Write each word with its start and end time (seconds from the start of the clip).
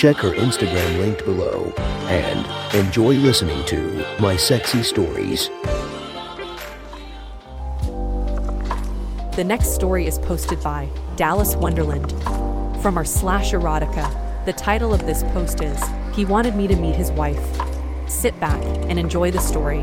Check 0.00 0.16
her 0.16 0.30
Instagram 0.30 0.98
linked 0.98 1.26
below 1.26 1.74
and 1.76 2.74
enjoy 2.74 3.16
listening 3.16 3.62
to 3.66 4.02
My 4.18 4.34
Sexy 4.34 4.82
Stories. 4.82 5.50
The 9.36 9.44
next 9.44 9.74
story 9.74 10.06
is 10.06 10.18
posted 10.18 10.62
by 10.62 10.88
Dallas 11.16 11.54
Wonderland. 11.54 12.12
From 12.80 12.96
our 12.96 13.04
slash 13.04 13.52
erotica, 13.52 14.46
the 14.46 14.54
title 14.54 14.94
of 14.94 15.04
this 15.04 15.22
post 15.34 15.62
is 15.62 15.78
He 16.14 16.24
Wanted 16.24 16.56
Me 16.56 16.66
to 16.66 16.76
Meet 16.76 16.96
His 16.96 17.12
Wife. 17.12 17.44
Sit 18.08 18.40
back 18.40 18.64
and 18.88 18.98
enjoy 18.98 19.30
the 19.30 19.38
story. 19.38 19.82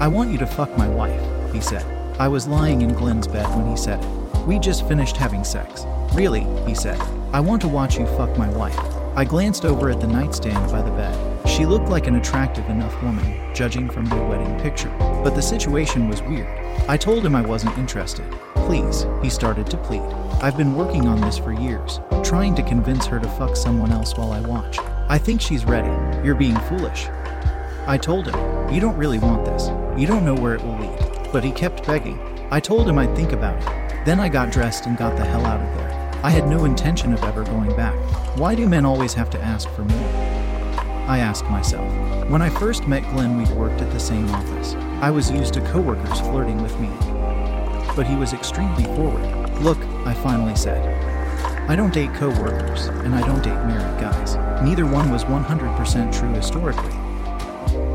I 0.00 0.08
want 0.08 0.30
you 0.30 0.38
to 0.38 0.46
fuck 0.46 0.74
my 0.78 0.88
wife, 0.88 1.52
he 1.52 1.60
said. 1.60 1.84
I 2.18 2.28
was 2.28 2.48
lying 2.48 2.80
in 2.80 2.94
Glenn's 2.94 3.28
bed 3.28 3.54
when 3.54 3.66
he 3.66 3.76
said 3.76 4.02
it. 4.02 4.46
We 4.46 4.58
just 4.58 4.88
finished 4.88 5.18
having 5.18 5.44
sex. 5.44 5.84
Really, 6.16 6.46
he 6.66 6.74
said. 6.74 6.98
I 7.34 7.40
want 7.40 7.60
to 7.60 7.68
watch 7.68 7.98
you 7.98 8.06
fuck 8.06 8.38
my 8.38 8.48
wife. 8.48 8.78
I 9.14 9.26
glanced 9.26 9.66
over 9.66 9.90
at 9.90 10.00
the 10.00 10.06
nightstand 10.06 10.72
by 10.72 10.80
the 10.80 10.90
bed. 10.92 11.46
She 11.46 11.66
looked 11.66 11.90
like 11.90 12.06
an 12.06 12.16
attractive 12.16 12.66
enough 12.70 13.02
woman, 13.02 13.54
judging 13.54 13.90
from 13.90 14.06
their 14.06 14.26
wedding 14.26 14.58
picture. 14.60 14.88
But 14.98 15.34
the 15.34 15.42
situation 15.42 16.08
was 16.08 16.22
weird. 16.22 16.48
I 16.88 16.96
told 16.96 17.26
him 17.26 17.36
I 17.36 17.42
wasn't 17.42 17.76
interested. 17.76 18.24
Please, 18.54 19.04
he 19.22 19.28
started 19.28 19.66
to 19.66 19.76
plead. 19.76 20.00
I've 20.40 20.56
been 20.56 20.74
working 20.74 21.06
on 21.06 21.20
this 21.20 21.36
for 21.36 21.52
years, 21.52 22.00
trying 22.24 22.54
to 22.54 22.62
convince 22.62 23.04
her 23.04 23.20
to 23.20 23.28
fuck 23.32 23.54
someone 23.54 23.92
else 23.92 24.16
while 24.16 24.32
I 24.32 24.40
watch. 24.40 24.78
I 25.10 25.18
think 25.18 25.42
she's 25.42 25.66
ready. 25.66 25.92
You're 26.24 26.34
being 26.34 26.58
foolish. 26.60 27.08
I 27.86 27.98
told 28.00 28.26
him, 28.26 28.72
You 28.72 28.80
don't 28.80 28.96
really 28.96 29.18
want 29.18 29.44
this. 29.44 29.68
You 30.00 30.06
don't 30.06 30.24
know 30.24 30.34
where 30.34 30.54
it 30.54 30.64
will 30.64 30.78
lead. 30.78 31.30
But 31.30 31.44
he 31.44 31.52
kept 31.52 31.86
begging. 31.86 32.18
I 32.50 32.58
told 32.58 32.88
him 32.88 32.96
I'd 32.96 33.14
think 33.14 33.32
about 33.32 33.60
it. 33.60 34.06
Then 34.06 34.18
I 34.18 34.30
got 34.30 34.50
dressed 34.50 34.86
and 34.86 34.96
got 34.96 35.14
the 35.18 35.24
hell 35.26 35.44
out 35.44 35.60
of 35.60 35.76
there. 35.76 35.85
I 36.22 36.30
had 36.30 36.48
no 36.48 36.64
intention 36.64 37.12
of 37.12 37.22
ever 37.24 37.44
going 37.44 37.74
back. 37.76 37.94
Why 38.38 38.54
do 38.54 38.68
men 38.68 38.84
always 38.84 39.14
have 39.14 39.30
to 39.30 39.40
ask 39.40 39.68
for 39.70 39.84
more? 39.84 40.08
I 41.08 41.18
asked 41.18 41.44
myself. 41.44 41.88
When 42.28 42.42
I 42.42 42.48
first 42.48 42.88
met 42.88 43.08
Glenn, 43.10 43.36
we'd 43.38 43.48
worked 43.50 43.80
at 43.80 43.92
the 43.92 44.00
same 44.00 44.28
office. 44.30 44.74
I 45.00 45.10
was 45.10 45.30
used 45.30 45.54
to 45.54 45.60
coworkers 45.70 46.20
flirting 46.20 46.60
with 46.62 46.78
me. 46.80 46.88
But 47.94 48.06
he 48.06 48.16
was 48.16 48.32
extremely 48.32 48.84
forward. 48.84 49.22
Look, 49.60 49.78
I 50.04 50.14
finally 50.14 50.56
said. 50.56 50.84
I 51.68 51.76
don't 51.76 51.94
date 51.94 52.12
coworkers, 52.14 52.86
and 52.86 53.14
I 53.14 53.20
don't 53.26 53.42
date 53.42 53.64
married 53.66 54.00
guys. 54.00 54.34
Neither 54.64 54.86
one 54.86 55.10
was 55.10 55.24
100% 55.24 56.12
true 56.18 56.32
historically. 56.32 56.94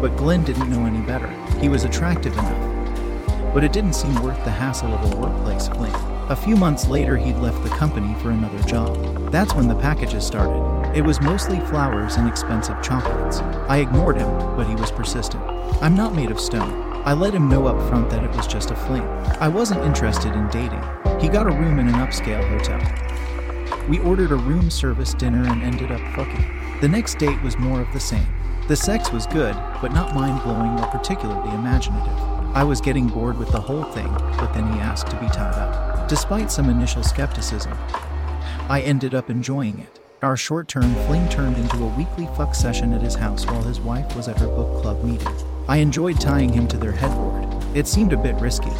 But 0.02 0.16
Glenn 0.16 0.44
didn't 0.44 0.69
know 0.69 0.86
any 0.86 1.02
better. 1.02 1.30
He 1.59 1.69
was 1.69 1.83
attractive 1.83 2.33
enough. 2.33 3.53
But 3.53 3.64
it 3.64 3.73
didn't 3.73 3.94
seem 3.94 4.16
worth 4.22 4.42
the 4.45 4.52
hassle 4.52 4.94
of 4.94 5.11
a 5.11 5.17
workplace 5.17 5.67
fling. 5.67 6.11
A 6.30 6.36
few 6.36 6.55
months 6.55 6.88
later, 6.88 7.17
he'd 7.17 7.36
left 7.38 7.61
the 7.64 7.69
company 7.69 8.14
for 8.22 8.31
another 8.31 8.61
job. 8.64 9.31
That's 9.31 9.53
when 9.53 9.67
the 9.67 9.75
packages 9.75 10.25
started. 10.25 10.95
It 10.95 11.02
was 11.02 11.19
mostly 11.22 11.59
flowers 11.61 12.16
and 12.16 12.27
expensive 12.27 12.81
chocolates. 12.81 13.39
I 13.67 13.77
ignored 13.77 14.17
him, 14.17 14.30
but 14.55 14.67
he 14.67 14.75
was 14.75 14.92
persistent. 14.92 15.44
I'm 15.81 15.95
not 15.95 16.16
made 16.16 16.31
of 16.31 16.39
stone. 16.39 16.92
I 17.05 17.14
let 17.14 17.33
him 17.33 17.49
know 17.49 17.67
up 17.67 17.89
front 17.89 18.09
that 18.11 18.23
it 18.23 18.31
was 18.31 18.47
just 18.47 18.72
a 18.72 18.75
fling. 18.75 19.03
I 19.42 19.47
wasn't 19.47 19.83
interested 19.83 20.33
in 20.33 20.48
dating. 20.49 20.83
He 21.20 21.27
got 21.27 21.48
a 21.48 21.52
room 21.52 21.80
in 21.80 21.87
an 21.87 21.95
upscale 21.95 22.48
hotel. 22.48 23.87
We 23.89 23.99
ordered 23.99 24.31
a 24.31 24.36
room 24.36 24.70
service 24.70 25.14
dinner 25.14 25.43
and 25.49 25.64
ended 25.64 25.92
up 25.92 26.15
fucking. 26.15 26.80
The 26.81 26.87
next 26.87 27.17
date 27.17 27.42
was 27.42 27.58
more 27.58 27.81
of 27.81 27.92
the 27.93 27.99
same. 27.99 28.27
The 28.67 28.76
sex 28.76 29.11
was 29.11 29.26
good, 29.27 29.55
but 29.81 29.92
not 29.92 30.15
mind 30.15 30.43
blowing 30.43 30.80
or 30.80 30.87
particularly 30.87 31.54
imaginative. 31.55 32.17
I 32.55 32.64
was 32.64 32.80
getting 32.80 33.08
bored 33.08 33.37
with 33.37 33.49
the 33.52 33.60
whole 33.60 33.83
thing, 33.83 34.11
but 34.37 34.54
then 34.54 34.71
he 34.71 34.80
asked 34.80 35.08
to 35.08 35.20
be 35.20 35.27
tied 35.27 35.55
up. 35.55 35.91
Despite 36.11 36.52
some 36.52 36.70
initial 36.70 37.04
skepticism, 37.04 37.72
I 38.67 38.83
ended 38.83 39.16
up 39.16 39.30
enjoying 39.30 39.80
it. 39.80 40.02
Our 40.22 40.36
short 40.36 40.67
term 40.67 40.94
fling 41.05 41.30
turned 41.30 41.55
into 41.55 41.86
a 41.86 41.98
weekly 41.98 42.27
fuck 42.36 42.54
session 42.54 42.92
at 42.92 43.02
his 43.02 43.16
house 43.16 43.45
while 43.45 43.64
his 43.64 43.80
wife 43.80 44.14
was 44.14 44.27
at 44.27 44.38
her 44.39 44.48
book 44.48 44.82
club 44.82 45.05
meeting. 45.05 45.33
I 45.70 45.77
enjoyed 45.77 46.20
tying 46.20 46.52
him 46.52 46.67
to 46.67 46.76
their 46.76 46.92
headboard. 46.92 47.48
It 47.73 47.88
seemed 47.88 48.11
a 48.11 48.17
bit 48.17 48.36
risky. 48.42 48.73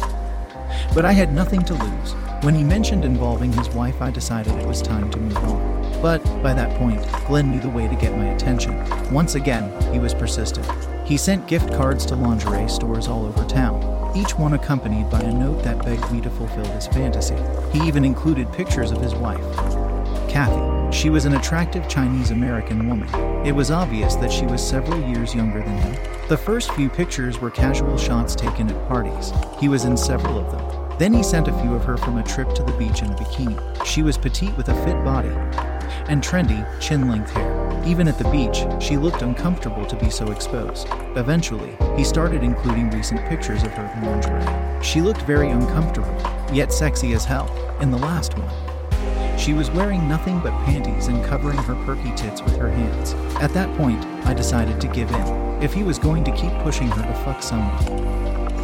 But 0.94 1.06
I 1.06 1.12
had 1.12 1.32
nothing 1.32 1.62
to 1.62 1.72
lose. 1.72 2.12
When 2.44 2.54
he 2.54 2.64
mentioned 2.64 3.02
involving 3.02 3.50
his 3.54 3.70
wife, 3.70 4.02
I 4.02 4.10
decided 4.10 4.54
it 4.56 4.66
was 4.66 4.82
time 4.82 5.10
to 5.12 5.18
move 5.18 5.38
on. 5.38 6.02
But 6.02 6.22
by 6.42 6.52
that 6.52 6.76
point, 6.76 7.00
Glenn 7.26 7.50
knew 7.50 7.60
the 7.60 7.70
way 7.70 7.88
to 7.88 7.96
get 7.96 8.14
my 8.14 8.26
attention. 8.26 8.76
Once 9.10 9.36
again, 9.36 9.72
he 9.90 9.98
was 9.98 10.12
persistent. 10.12 10.68
He 11.08 11.16
sent 11.16 11.48
gift 11.48 11.72
cards 11.72 12.04
to 12.06 12.14
lingerie 12.14 12.68
stores 12.68 13.08
all 13.08 13.24
over 13.24 13.42
town, 13.46 13.80
each 14.14 14.38
one 14.38 14.52
accompanied 14.52 15.10
by 15.10 15.20
a 15.20 15.32
note 15.32 15.62
that 15.62 15.84
begged 15.84 16.10
me 16.10 16.20
to 16.20 16.30
fulfill 16.30 16.66
his 16.66 16.86
fantasy. 16.86 17.36
He 17.72 17.86
even 17.86 18.04
included 18.04 18.52
pictures 18.52 18.90
of 18.90 19.00
his 19.00 19.14
wife, 19.14 19.40
Kathy. 20.28 20.96
She 20.96 21.10
was 21.10 21.24
an 21.24 21.34
attractive 21.34 21.88
Chinese 21.88 22.30
American 22.30 22.86
woman. 22.86 23.08
It 23.46 23.52
was 23.52 23.70
obvious 23.70 24.14
that 24.16 24.30
she 24.30 24.46
was 24.46 24.66
several 24.66 25.00
years 25.08 25.34
younger 25.34 25.60
than 25.60 25.78
him. 25.78 26.28
The 26.28 26.36
first 26.36 26.72
few 26.72 26.90
pictures 26.90 27.40
were 27.40 27.50
casual 27.50 27.96
shots 27.96 28.34
taken 28.34 28.70
at 28.70 28.88
parties. 28.88 29.32
He 29.58 29.68
was 29.68 29.84
in 29.84 29.96
several 29.96 30.38
of 30.38 30.50
them. 30.52 30.98
Then 30.98 31.12
he 31.12 31.22
sent 31.22 31.48
a 31.48 31.58
few 31.60 31.74
of 31.74 31.84
her 31.84 31.96
from 31.96 32.18
a 32.18 32.22
trip 32.22 32.52
to 32.54 32.62
the 32.62 32.72
beach 32.72 33.02
in 33.02 33.10
a 33.10 33.14
bikini. 33.14 33.86
She 33.86 34.02
was 34.02 34.18
petite 34.18 34.56
with 34.56 34.68
a 34.68 34.84
fit 34.84 35.02
body 35.04 35.30
and 36.08 36.22
trendy, 36.22 36.66
chin 36.80 37.08
length 37.08 37.30
hair. 37.30 37.61
Even 37.84 38.06
at 38.06 38.16
the 38.16 38.30
beach, 38.30 38.64
she 38.80 38.96
looked 38.96 39.22
uncomfortable 39.22 39.84
to 39.86 39.96
be 39.96 40.08
so 40.08 40.30
exposed. 40.30 40.86
Eventually, 41.16 41.76
he 41.96 42.04
started 42.04 42.44
including 42.44 42.90
recent 42.90 43.20
pictures 43.28 43.64
of 43.64 43.72
her 43.72 43.92
in 43.96 44.06
lingerie. 44.06 44.82
She 44.82 45.00
looked 45.00 45.22
very 45.22 45.50
uncomfortable, 45.50 46.16
yet 46.52 46.72
sexy 46.72 47.12
as 47.12 47.24
hell, 47.24 47.50
in 47.80 47.90
the 47.90 47.98
last 47.98 48.38
one. 48.38 49.38
She 49.38 49.52
was 49.52 49.70
wearing 49.72 50.08
nothing 50.08 50.38
but 50.38 50.52
panties 50.64 51.08
and 51.08 51.24
covering 51.24 51.58
her 51.58 51.74
perky 51.84 52.14
tits 52.14 52.40
with 52.40 52.56
her 52.56 52.70
hands. 52.70 53.14
At 53.42 53.52
that 53.54 53.76
point, 53.76 54.04
I 54.26 54.32
decided 54.32 54.80
to 54.80 54.86
give 54.86 55.10
in. 55.10 55.62
If 55.62 55.72
he 55.72 55.82
was 55.82 55.98
going 55.98 56.22
to 56.24 56.36
keep 56.36 56.52
pushing 56.60 56.88
her 56.88 57.02
to 57.02 57.24
fuck 57.24 57.42
someone, 57.42 58.02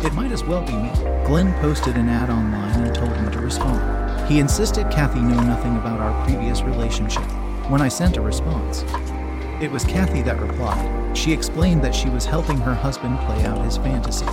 it 0.05 0.15
might 0.15 0.31
as 0.31 0.45
well 0.45 0.65
be 0.65 0.75
me. 0.75 0.91
Glenn 1.27 1.53
posted 1.61 1.97
an 1.97 2.09
ad 2.09 2.31
online 2.31 2.85
and 2.85 2.95
told 2.95 3.21
me 3.21 3.33
to 3.33 3.41
respond. 3.41 4.31
He 4.31 4.39
insisted 4.39 4.89
Kathy 4.93 5.21
know 5.21 5.43
nothing 5.43 5.77
about 5.77 5.99
our 5.99 6.25
previous 6.25 6.63
relationship. 6.63 7.25
When 7.69 7.83
I 7.83 7.89
sent 7.89 8.17
a 8.17 8.21
response, 8.21 8.85
it 9.61 9.71
was 9.71 9.85
Kathy 9.85 10.23
that 10.23 10.41
replied. 10.41 11.17
She 11.17 11.33
explained 11.33 11.83
that 11.83 11.95
she 11.95 12.09
was 12.09 12.25
helping 12.25 12.59
her 12.59 12.75
husband 12.75 13.19
play 13.21 13.45
out 13.45 13.65
his 13.65 13.77
fantasy, 13.77 14.27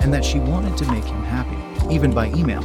and 0.00 0.12
that 0.12 0.24
she 0.24 0.40
wanted 0.40 0.76
to 0.78 0.90
make 0.90 1.04
him 1.04 1.22
happy, 1.22 1.58
even 1.94 2.12
by 2.12 2.26
email. 2.28 2.62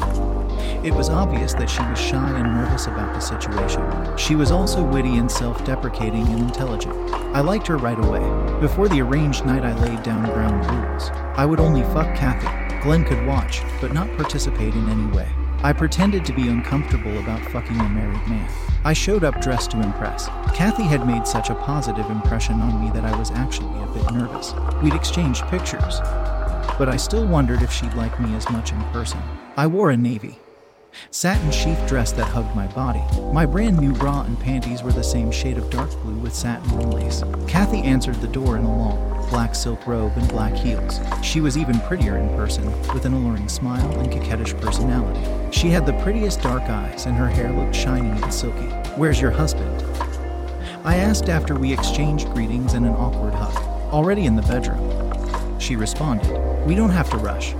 It 0.83 0.93
was 0.93 1.09
obvious 1.09 1.53
that 1.53 1.69
she 1.69 1.81
was 1.83 1.99
shy 1.99 2.39
and 2.39 2.53
nervous 2.53 2.87
about 2.87 3.13
the 3.13 3.19
situation. 3.19 4.17
She 4.17 4.35
was 4.35 4.51
also 4.51 4.83
witty 4.83 5.17
and 5.17 5.31
self 5.31 5.63
deprecating 5.65 6.27
and 6.27 6.39
intelligent. 6.39 6.95
I 7.35 7.41
liked 7.41 7.67
her 7.67 7.77
right 7.77 7.99
away. 7.99 8.21
Before 8.59 8.87
the 8.87 9.01
arranged 9.01 9.45
night, 9.45 9.63
I 9.63 9.73
laid 9.73 10.01
down 10.03 10.25
ground 10.25 10.65
rules. 10.65 11.09
I 11.35 11.45
would 11.45 11.59
only 11.59 11.83
fuck 11.93 12.15
Kathy. 12.15 12.47
Glenn 12.81 13.03
could 13.03 13.25
watch, 13.27 13.61
but 13.81 13.93
not 13.93 14.07
participate 14.17 14.73
in 14.73 14.89
any 14.89 15.15
way. 15.15 15.27
I 15.63 15.73
pretended 15.73 16.23
to 16.25 16.33
be 16.33 16.49
uncomfortable 16.49 17.17
about 17.17 17.41
fucking 17.51 17.79
a 17.79 17.89
married 17.89 18.27
man. 18.27 18.49
I 18.85 18.93
showed 18.93 19.23
up 19.23 19.41
dressed 19.41 19.71
to 19.71 19.81
impress. 19.81 20.27
Kathy 20.53 20.83
had 20.83 21.07
made 21.07 21.25
such 21.25 21.49
a 21.49 21.55
positive 21.55 22.09
impression 22.11 22.61
on 22.61 22.79
me 22.79 22.91
that 22.91 23.03
I 23.03 23.17
was 23.17 23.31
actually 23.31 23.81
a 23.81 23.87
bit 23.87 24.11
nervous. 24.13 24.53
We'd 24.83 24.93
exchanged 24.93 25.43
pictures, 25.47 25.99
but 26.77 26.87
I 26.87 26.95
still 26.95 27.25
wondered 27.25 27.63
if 27.63 27.71
she'd 27.71 27.93
like 27.95 28.19
me 28.19 28.35
as 28.35 28.47
much 28.51 28.71
in 28.71 28.79
person. 28.91 29.19
I 29.57 29.65
wore 29.65 29.89
a 29.89 29.97
navy, 29.97 30.37
satin 31.11 31.51
sheath 31.51 31.87
dress 31.87 32.11
that 32.13 32.25
hugged 32.25 32.55
my 32.55 32.67
body. 32.67 33.01
My 33.31 33.45
brand 33.45 33.79
new 33.79 33.93
bra 33.93 34.21
and 34.21 34.39
panties 34.39 34.83
were 34.83 34.91
the 34.91 35.03
same 35.03 35.31
shade 35.31 35.57
of 35.57 35.69
dark 35.69 35.91
blue 36.01 36.15
with 36.15 36.35
satin 36.35 36.79
and 36.79 36.93
lace. 36.93 37.23
Kathy 37.47 37.81
answered 37.81 38.15
the 38.15 38.27
door 38.27 38.57
in 38.57 38.63
a 38.63 38.77
long, 38.77 39.27
black 39.29 39.55
silk 39.55 39.85
robe 39.87 40.13
and 40.15 40.27
black 40.29 40.53
heels. 40.53 40.99
She 41.23 41.41
was 41.41 41.57
even 41.57 41.79
prettier 41.81 42.17
in 42.17 42.29
person, 42.35 42.65
with 42.93 43.05
an 43.05 43.13
alluring 43.13 43.49
smile 43.49 43.99
and 43.99 44.11
coquettish 44.11 44.59
personality. 44.59 45.21
She 45.51 45.69
had 45.69 45.85
the 45.85 45.99
prettiest 46.01 46.41
dark 46.41 46.63
eyes, 46.63 47.05
and 47.05 47.15
her 47.15 47.29
hair 47.29 47.51
looked 47.51 47.75
shiny 47.75 48.09
and 48.09 48.33
silky. 48.33 48.67
Where's 48.95 49.21
your 49.21 49.31
husband? 49.31 49.83
I 50.83 50.95
asked 50.95 51.29
after 51.29 51.55
we 51.55 51.73
exchanged 51.73 52.29
greetings 52.33 52.73
and 52.73 52.85
an 52.85 52.93
awkward 52.93 53.33
hug. 53.33 53.55
Already 53.91 54.25
in 54.25 54.35
the 54.35 54.41
bedroom. 54.43 55.59
She 55.59 55.75
responded, 55.75 56.65
We 56.65 56.75
don't 56.75 56.91
have 56.91 57.09
to 57.09 57.17
rush. 57.17 57.53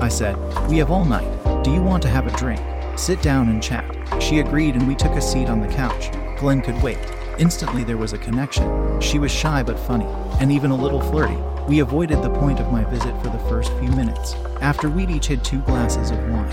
I 0.00 0.08
said, 0.08 0.36
We 0.68 0.78
have 0.78 0.90
all 0.90 1.04
night. 1.04 1.43
Do 1.64 1.72
you 1.72 1.80
want 1.80 2.02
to 2.02 2.10
have 2.10 2.26
a 2.26 2.36
drink? 2.36 2.60
Sit 2.94 3.22
down 3.22 3.48
and 3.48 3.62
chat. 3.62 4.22
She 4.22 4.40
agreed, 4.40 4.74
and 4.74 4.86
we 4.86 4.94
took 4.94 5.12
a 5.12 5.20
seat 5.22 5.48
on 5.48 5.62
the 5.62 5.74
couch. 5.74 6.10
Glenn 6.38 6.60
could 6.60 6.80
wait. 6.82 6.98
Instantly, 7.38 7.84
there 7.84 7.96
was 7.96 8.12
a 8.12 8.18
connection. 8.18 9.00
She 9.00 9.18
was 9.18 9.32
shy 9.32 9.62
but 9.62 9.78
funny, 9.78 10.04
and 10.40 10.52
even 10.52 10.70
a 10.70 10.76
little 10.76 11.00
flirty. 11.00 11.38
We 11.66 11.78
avoided 11.78 12.20
the 12.20 12.28
point 12.28 12.60
of 12.60 12.70
my 12.70 12.84
visit 12.84 13.18
for 13.22 13.30
the 13.30 13.38
first 13.48 13.72
few 13.78 13.88
minutes. 13.92 14.34
After 14.60 14.90
we'd 14.90 15.10
each 15.10 15.28
had 15.28 15.42
two 15.42 15.60
glasses 15.60 16.10
of 16.10 16.18
wine, 16.28 16.52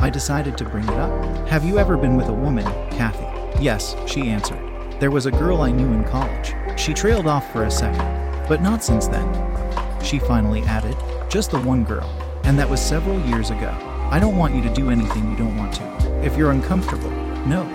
I 0.00 0.10
decided 0.10 0.58
to 0.58 0.64
bring 0.64 0.82
it 0.82 0.98
up. 0.98 1.46
Have 1.46 1.64
you 1.64 1.78
ever 1.78 1.96
been 1.96 2.16
with 2.16 2.26
a 2.26 2.32
woman, 2.32 2.64
Kathy? 2.90 3.24
Yes, 3.62 3.94
she 4.04 4.22
answered. 4.22 4.58
There 4.98 5.12
was 5.12 5.26
a 5.26 5.30
girl 5.30 5.60
I 5.60 5.70
knew 5.70 5.92
in 5.92 6.02
college. 6.02 6.54
She 6.76 6.92
trailed 6.92 7.28
off 7.28 7.52
for 7.52 7.62
a 7.62 7.70
second, 7.70 8.48
but 8.48 8.62
not 8.62 8.82
since 8.82 9.06
then. 9.06 10.02
She 10.02 10.18
finally 10.18 10.62
added, 10.62 10.96
just 11.30 11.52
the 11.52 11.60
one 11.60 11.84
girl, 11.84 12.10
and 12.42 12.58
that 12.58 12.68
was 12.68 12.80
several 12.80 13.20
years 13.20 13.50
ago. 13.50 13.87
I 14.10 14.18
don't 14.18 14.38
want 14.38 14.54
you 14.54 14.62
to 14.62 14.72
do 14.72 14.88
anything 14.88 15.30
you 15.30 15.36
don't 15.36 15.56
want 15.56 15.74
to. 15.74 16.24
If 16.24 16.34
you're 16.36 16.52
uncomfortable, 16.52 17.10
no. 17.46 17.68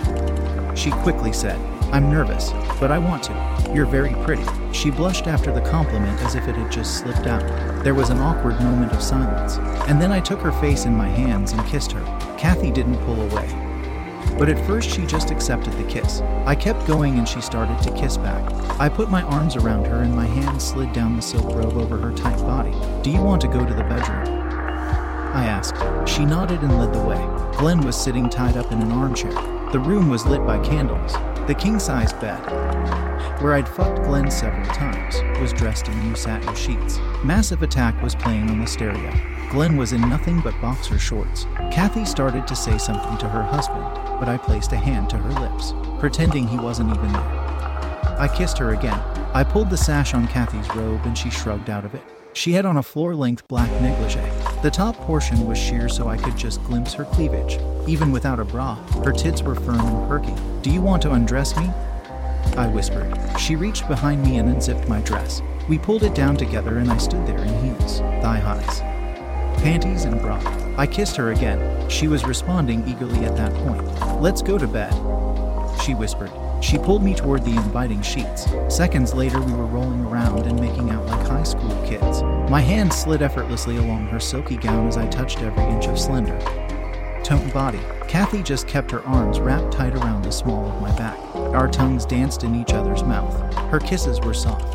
She 0.74 0.90
quickly 0.90 1.32
said, 1.32 1.60
I'm 1.92 2.10
nervous, 2.10 2.50
but 2.80 2.90
I 2.90 2.98
want 2.98 3.22
to. 3.24 3.72
You're 3.72 3.86
very 3.86 4.14
pretty. 4.24 4.44
She 4.72 4.90
blushed 4.90 5.28
after 5.28 5.52
the 5.52 5.60
compliment 5.60 6.20
as 6.22 6.34
if 6.34 6.48
it 6.48 6.56
had 6.56 6.72
just 6.72 6.98
slipped 6.98 7.28
out. 7.28 7.84
There 7.84 7.94
was 7.94 8.10
an 8.10 8.18
awkward 8.18 8.58
moment 8.60 8.92
of 8.92 9.00
silence, 9.00 9.58
and 9.88 10.02
then 10.02 10.10
I 10.10 10.18
took 10.18 10.40
her 10.40 10.50
face 10.50 10.86
in 10.86 10.96
my 10.96 11.08
hands 11.08 11.52
and 11.52 11.64
kissed 11.68 11.92
her. 11.92 12.02
Kathy 12.36 12.72
didn't 12.72 12.98
pull 13.04 13.20
away. 13.30 13.48
But 14.36 14.48
at 14.48 14.66
first, 14.66 14.90
she 14.90 15.06
just 15.06 15.30
accepted 15.30 15.74
the 15.74 15.84
kiss. 15.84 16.20
I 16.46 16.56
kept 16.56 16.84
going 16.84 17.16
and 17.16 17.28
she 17.28 17.40
started 17.40 17.80
to 17.84 17.96
kiss 17.96 18.16
back. 18.16 18.42
I 18.80 18.88
put 18.88 19.08
my 19.08 19.22
arms 19.22 19.54
around 19.54 19.86
her 19.86 20.02
and 20.02 20.16
my 20.16 20.26
hands 20.26 20.64
slid 20.64 20.92
down 20.92 21.14
the 21.14 21.22
silk 21.22 21.54
robe 21.54 21.76
over 21.76 21.96
her 21.96 22.12
tight 22.12 22.38
body. 22.38 22.74
Do 23.02 23.10
you 23.12 23.22
want 23.22 23.40
to 23.42 23.48
go 23.48 23.64
to 23.64 23.72
the 23.72 23.84
bedroom? 23.84 24.43
I 25.34 25.46
asked. 25.46 25.76
She 26.08 26.24
nodded 26.24 26.62
and 26.62 26.78
led 26.78 26.94
the 26.94 27.02
way. 27.02 27.18
Glenn 27.58 27.80
was 27.80 27.96
sitting 27.96 28.30
tied 28.30 28.56
up 28.56 28.70
in 28.70 28.80
an 28.80 28.92
armchair. 28.92 29.32
The 29.72 29.80
room 29.80 30.08
was 30.08 30.24
lit 30.24 30.46
by 30.46 30.60
candles. 30.60 31.12
The 31.48 31.56
king 31.58 31.80
sized 31.80 32.20
bed, 32.20 32.38
where 33.42 33.54
I'd 33.54 33.68
fucked 33.68 34.04
Glenn 34.04 34.30
several 34.30 34.66
times, 34.66 35.16
was 35.40 35.52
dressed 35.52 35.88
in 35.88 36.08
new 36.08 36.14
satin 36.14 36.54
sheets. 36.54 37.00
Massive 37.24 37.62
Attack 37.62 38.00
was 38.00 38.14
playing 38.14 38.48
on 38.48 38.60
the 38.60 38.66
stereo. 38.66 39.12
Glenn 39.50 39.76
was 39.76 39.92
in 39.92 40.00
nothing 40.02 40.40
but 40.40 40.58
boxer 40.60 40.98
shorts. 40.98 41.46
Kathy 41.72 42.04
started 42.04 42.46
to 42.46 42.54
say 42.54 42.78
something 42.78 43.18
to 43.18 43.28
her 43.28 43.42
husband, 43.42 43.84
but 44.20 44.28
I 44.28 44.38
placed 44.38 44.72
a 44.72 44.76
hand 44.76 45.10
to 45.10 45.18
her 45.18 45.40
lips, 45.40 45.74
pretending 45.98 46.46
he 46.46 46.56
wasn't 46.56 46.94
even 46.94 47.12
there. 47.12 47.22
I 48.18 48.32
kissed 48.32 48.58
her 48.58 48.72
again. 48.72 49.00
I 49.34 49.42
pulled 49.42 49.68
the 49.68 49.76
sash 49.76 50.14
on 50.14 50.28
Kathy's 50.28 50.72
robe 50.76 51.00
and 51.04 51.18
she 51.18 51.28
shrugged 51.28 51.68
out 51.68 51.84
of 51.84 51.94
it. 51.94 52.04
She 52.34 52.52
had 52.52 52.66
on 52.66 52.78
a 52.78 52.82
floor 52.82 53.14
length 53.14 53.46
black 53.46 53.70
negligee. 53.80 54.18
The 54.62 54.70
top 54.70 54.96
portion 54.96 55.46
was 55.46 55.56
sheer 55.56 55.88
so 55.88 56.08
I 56.08 56.16
could 56.16 56.36
just 56.36 56.62
glimpse 56.64 56.92
her 56.94 57.04
cleavage. 57.04 57.60
Even 57.86 58.10
without 58.10 58.40
a 58.40 58.44
bra, 58.44 58.74
her 59.04 59.12
tits 59.12 59.40
were 59.40 59.54
firm 59.54 59.78
and 59.78 60.08
perky. 60.08 60.34
Do 60.62 60.70
you 60.70 60.80
want 60.80 61.00
to 61.02 61.12
undress 61.12 61.56
me? 61.56 61.70
I 62.56 62.66
whispered. 62.66 63.16
She 63.38 63.54
reached 63.54 63.86
behind 63.86 64.24
me 64.24 64.38
and 64.38 64.48
unzipped 64.48 64.88
my 64.88 65.00
dress. 65.02 65.42
We 65.68 65.78
pulled 65.78 66.02
it 66.02 66.16
down 66.16 66.36
together 66.36 66.78
and 66.78 66.90
I 66.90 66.98
stood 66.98 67.24
there 67.24 67.38
in 67.38 67.64
heels, 67.64 68.00
thigh 68.20 68.40
highs, 68.40 68.80
panties, 69.62 70.04
and 70.04 70.20
bra. 70.20 70.40
I 70.76 70.88
kissed 70.88 71.14
her 71.16 71.30
again. 71.30 71.88
She 71.88 72.08
was 72.08 72.24
responding 72.24 72.86
eagerly 72.88 73.24
at 73.24 73.36
that 73.36 73.54
point. 73.54 74.20
Let's 74.20 74.42
go 74.42 74.58
to 74.58 74.66
bed, 74.66 74.92
she 75.82 75.94
whispered. 75.94 76.32
She 76.64 76.78
pulled 76.78 77.02
me 77.02 77.14
toward 77.14 77.44
the 77.44 77.50
inviting 77.50 78.00
sheets. 78.00 78.46
Seconds 78.74 79.12
later, 79.12 79.38
we 79.38 79.52
were 79.52 79.66
rolling 79.66 80.00
around 80.00 80.46
and 80.46 80.58
making 80.58 80.88
out 80.88 81.04
like 81.04 81.26
high 81.26 81.42
school 81.42 81.76
kids. 81.86 82.22
My 82.50 82.62
hand 82.62 82.90
slid 82.90 83.20
effortlessly 83.20 83.76
along 83.76 84.06
her 84.06 84.18
silky 84.18 84.56
gown 84.56 84.88
as 84.88 84.96
I 84.96 85.06
touched 85.08 85.42
every 85.42 85.62
inch 85.64 85.88
of 85.88 85.98
slender, 85.98 86.38
toned 87.22 87.52
body. 87.52 87.80
Kathy 88.08 88.42
just 88.42 88.66
kept 88.66 88.90
her 88.92 89.04
arms 89.04 89.40
wrapped 89.40 89.74
tight 89.74 89.94
around 89.94 90.22
the 90.24 90.32
small 90.32 90.70
of 90.70 90.80
my 90.80 90.90
back. 90.96 91.18
Our 91.34 91.68
tongues 91.68 92.06
danced 92.06 92.44
in 92.44 92.54
each 92.54 92.72
other's 92.72 93.02
mouth. 93.02 93.52
Her 93.70 93.78
kisses 93.78 94.18
were 94.22 94.32
soft, 94.32 94.74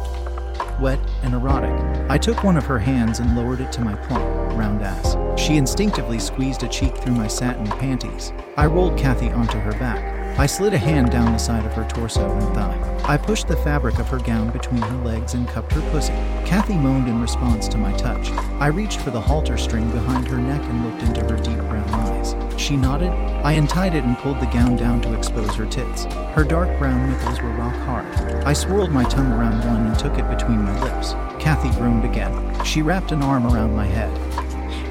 wet, 0.79 0.99
and 1.23 1.33
erotic. 1.33 1.73
I 2.07 2.19
took 2.19 2.43
one 2.43 2.55
of 2.55 2.65
her 2.65 2.79
hands 2.79 3.17
and 3.17 3.35
lowered 3.35 3.61
it 3.61 3.71
to 3.71 3.81
my 3.81 3.95
plump, 3.95 4.23
round 4.55 4.83
ass. 4.83 5.17
She 5.41 5.57
instinctively 5.57 6.19
squeezed 6.19 6.61
a 6.61 6.67
cheek 6.67 6.95
through 6.97 7.15
my 7.15 7.27
satin 7.27 7.65
panties. 7.65 8.31
I 8.57 8.67
rolled 8.67 8.95
Kathy 8.95 9.31
onto 9.31 9.57
her 9.57 9.71
back. 9.71 10.18
I 10.37 10.45
slid 10.45 10.73
a 10.73 10.77
hand 10.77 11.11
down 11.11 11.33
the 11.33 11.37
side 11.37 11.65
of 11.65 11.73
her 11.73 11.87
torso 11.89 12.31
and 12.31 12.55
thigh. 12.55 13.01
I 13.03 13.17
pushed 13.17 13.47
the 13.47 13.57
fabric 13.57 13.99
of 13.99 14.07
her 14.09 14.19
gown 14.19 14.51
between 14.51 14.81
her 14.81 15.03
legs 15.03 15.33
and 15.33 15.47
cupped 15.47 15.73
her 15.73 15.91
pussy. 15.91 16.13
Kathy 16.45 16.75
moaned 16.75 17.07
in 17.07 17.21
response 17.21 17.67
to 17.69 17.77
my 17.77 17.91
touch. 17.93 18.31
I 18.59 18.67
reached 18.67 18.99
for 19.01 19.11
the 19.11 19.19
halter 19.19 19.57
string 19.57 19.89
behind 19.91 20.27
her 20.27 20.37
neck 20.37 20.61
and 20.61 20.85
looked 20.85 21.03
into 21.03 21.21
her 21.21 21.41
deep 21.43 21.57
brown 21.67 21.89
eyes. 21.89 22.35
She 22.59 22.77
nodded. 22.77 23.09
I 23.43 23.53
untied 23.53 23.95
it 23.95 24.03
and 24.03 24.17
pulled 24.17 24.39
the 24.39 24.45
gown 24.45 24.75
down 24.75 25.01
to 25.01 25.13
expose 25.13 25.55
her 25.55 25.65
tits. 25.65 26.05
Her 26.35 26.43
dark 26.43 26.77
brown 26.77 27.09
nipples 27.09 27.41
were 27.41 27.51
rock 27.51 27.75
hard. 27.75 28.05
I 28.45 28.53
swirled 28.53 28.91
my 28.91 29.03
tongue 29.05 29.31
around 29.31 29.65
one 29.65 29.87
and 29.87 29.97
took 29.97 30.17
it 30.17 30.29
between 30.29 30.63
my 30.63 30.79
lips. 30.81 31.13
Kathy 31.41 31.69
groaned 31.77 32.05
again. 32.05 32.63
She 32.63 32.81
wrapped 32.81 33.11
an 33.11 33.23
arm 33.23 33.45
around 33.45 33.75
my 33.75 33.85
head, 33.85 34.13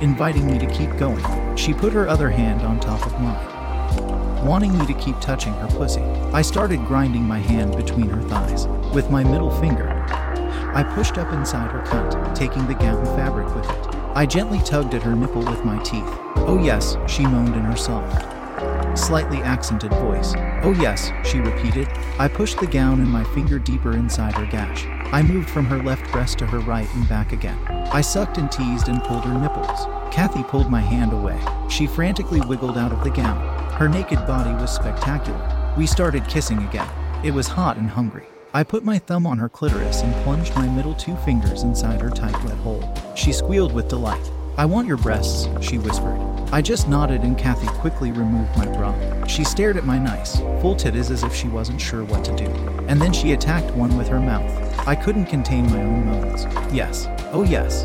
inviting 0.02 0.46
me 0.46 0.58
to 0.58 0.67
keep 0.67 0.96
going. 0.96 1.56
She 1.56 1.73
put 1.73 1.93
her 1.93 2.08
other 2.08 2.31
hand 2.31 2.62
on 2.62 2.81
top 2.81 3.06
of 3.06 3.19
mine 3.20 3.57
wanting 4.44 4.76
me 4.79 4.87
to 4.87 4.94
keep 4.94 5.19
touching 5.20 5.52
her 5.55 5.69
pussy. 5.69 6.02
I 6.32 6.43
started 6.43 6.87
grinding 6.87 7.23
my 7.23 7.38
hand 7.38 7.76
between 7.76 8.08
her 8.08 8.23
thighs. 8.23 8.67
With 8.94 9.11
my 9.11 9.25
middle 9.25 9.50
finger, 9.61 9.88
I 10.75 10.82
pushed 10.94 11.19
up 11.19 11.32
inside 11.32 11.70
her 11.70 11.82
cunt, 11.82 12.35
taking 12.35 12.67
the 12.67 12.75
gown 12.75 13.05
fabric 13.05 13.55
with 13.55 13.69
it. 13.69 13.94
I 14.14 14.26
gently 14.26 14.61
tugged 14.61 14.94
at 14.94 15.02
her 15.02 15.14
nipple 15.14 15.44
with 15.44 15.64
my 15.64 15.82
teeth. 15.82 16.08
Oh, 16.37 16.61
yes, 16.62 16.96
she 17.06 17.25
moaned 17.25 17.55
in 17.55 17.62
her 17.62 17.76
soft, 17.76 18.99
slightly 18.99 19.38
accented 19.38 19.93
voice. 19.93 20.35
Oh, 20.62 20.75
yes, 20.79 21.11
she 21.25 21.38
repeated. 21.38 21.88
I 22.19 22.29
pushed 22.29 22.58
the 22.58 22.67
gown 22.67 23.00
and 23.00 23.08
my 23.08 23.25
finger 23.34 23.58
deeper 23.58 23.93
inside 23.93 24.34
her 24.34 24.46
gash. 24.46 24.87
I 25.12 25.23
moved 25.23 25.49
from 25.49 25.67
her 25.67 25.82
left 25.82 26.11
breast 26.12 26.38
to 26.38 26.46
her 26.46 26.61
right 26.61 26.88
and 26.94 27.08
back 27.08 27.32
again. 27.32 27.58
I 27.69 28.00
sucked 28.00 28.38
and 28.38 28.50
teased 28.50 28.88
and 28.88 29.02
pulled 29.05 29.25
her 29.25 29.38
nipples. 29.38 29.87
Kathy 30.12 30.43
pulled 30.43 30.70
my 30.70 30.81
hand 30.81 31.12
away. 31.12 31.38
She 31.69 31.87
frantically 31.87 32.41
wiggled 32.41 32.76
out 32.76 32.93
of 32.93 33.05
the 33.05 33.11
gown. 33.11 33.57
Her 33.79 33.89
naked 33.89 34.27
body 34.27 34.51
was 34.61 34.75
spectacular. 34.75 35.41
We 35.79 35.87
started 35.87 36.27
kissing 36.27 36.59
again. 36.65 36.89
It 37.23 37.31
was 37.31 37.47
hot 37.47 37.77
and 37.77 37.89
hungry. 37.89 38.27
I 38.53 38.65
put 38.65 38.85
my 38.85 38.99
thumb 38.99 39.25
on 39.25 39.39
her 39.39 39.49
clitoris 39.49 40.03
and 40.03 40.13
plunged 40.25 40.53
my 40.57 40.67
middle 40.67 40.95
two 40.95 41.15
fingers 41.19 41.63
inside 41.63 42.01
her 42.01 42.11
tight 42.11 42.35
wet 42.43 42.57
hole. 42.57 42.93
She 43.15 43.33
squealed 43.33 43.73
with 43.73 43.87
delight. 43.87 44.33
I 44.57 44.65
want 44.65 44.89
your 44.89 44.97
breasts, 44.97 45.47
she 45.61 45.79
whispered. 45.79 46.19
I 46.51 46.61
just 46.61 46.89
nodded 46.89 47.23
and 47.23 47.39
Kathy 47.39 47.69
quickly 47.69 48.11
removed 48.11 48.57
my 48.57 48.67
bra. 48.67 49.25
She 49.27 49.45
stared 49.45 49.77
at 49.77 49.87
my 49.87 49.97
nice, 49.97 50.39
full 50.61 50.75
titties 50.75 51.13
as 51.13 51.23
if 51.23 51.33
she 51.33 51.47
wasn't 51.47 51.81
sure 51.81 52.03
what 52.03 52.25
to 52.25 52.35
do. 52.35 52.47
And 52.89 53.01
then 53.01 53.13
she 53.13 53.31
attacked 53.31 53.73
one 53.77 53.97
with 53.97 54.09
her 54.09 54.19
mouth. 54.19 54.89
I 54.89 54.97
couldn't 54.97 55.27
contain 55.27 55.70
my 55.70 55.81
own 55.81 56.05
moans. 56.05 56.47
Yes, 56.75 57.06
oh 57.31 57.44
yes. 57.44 57.85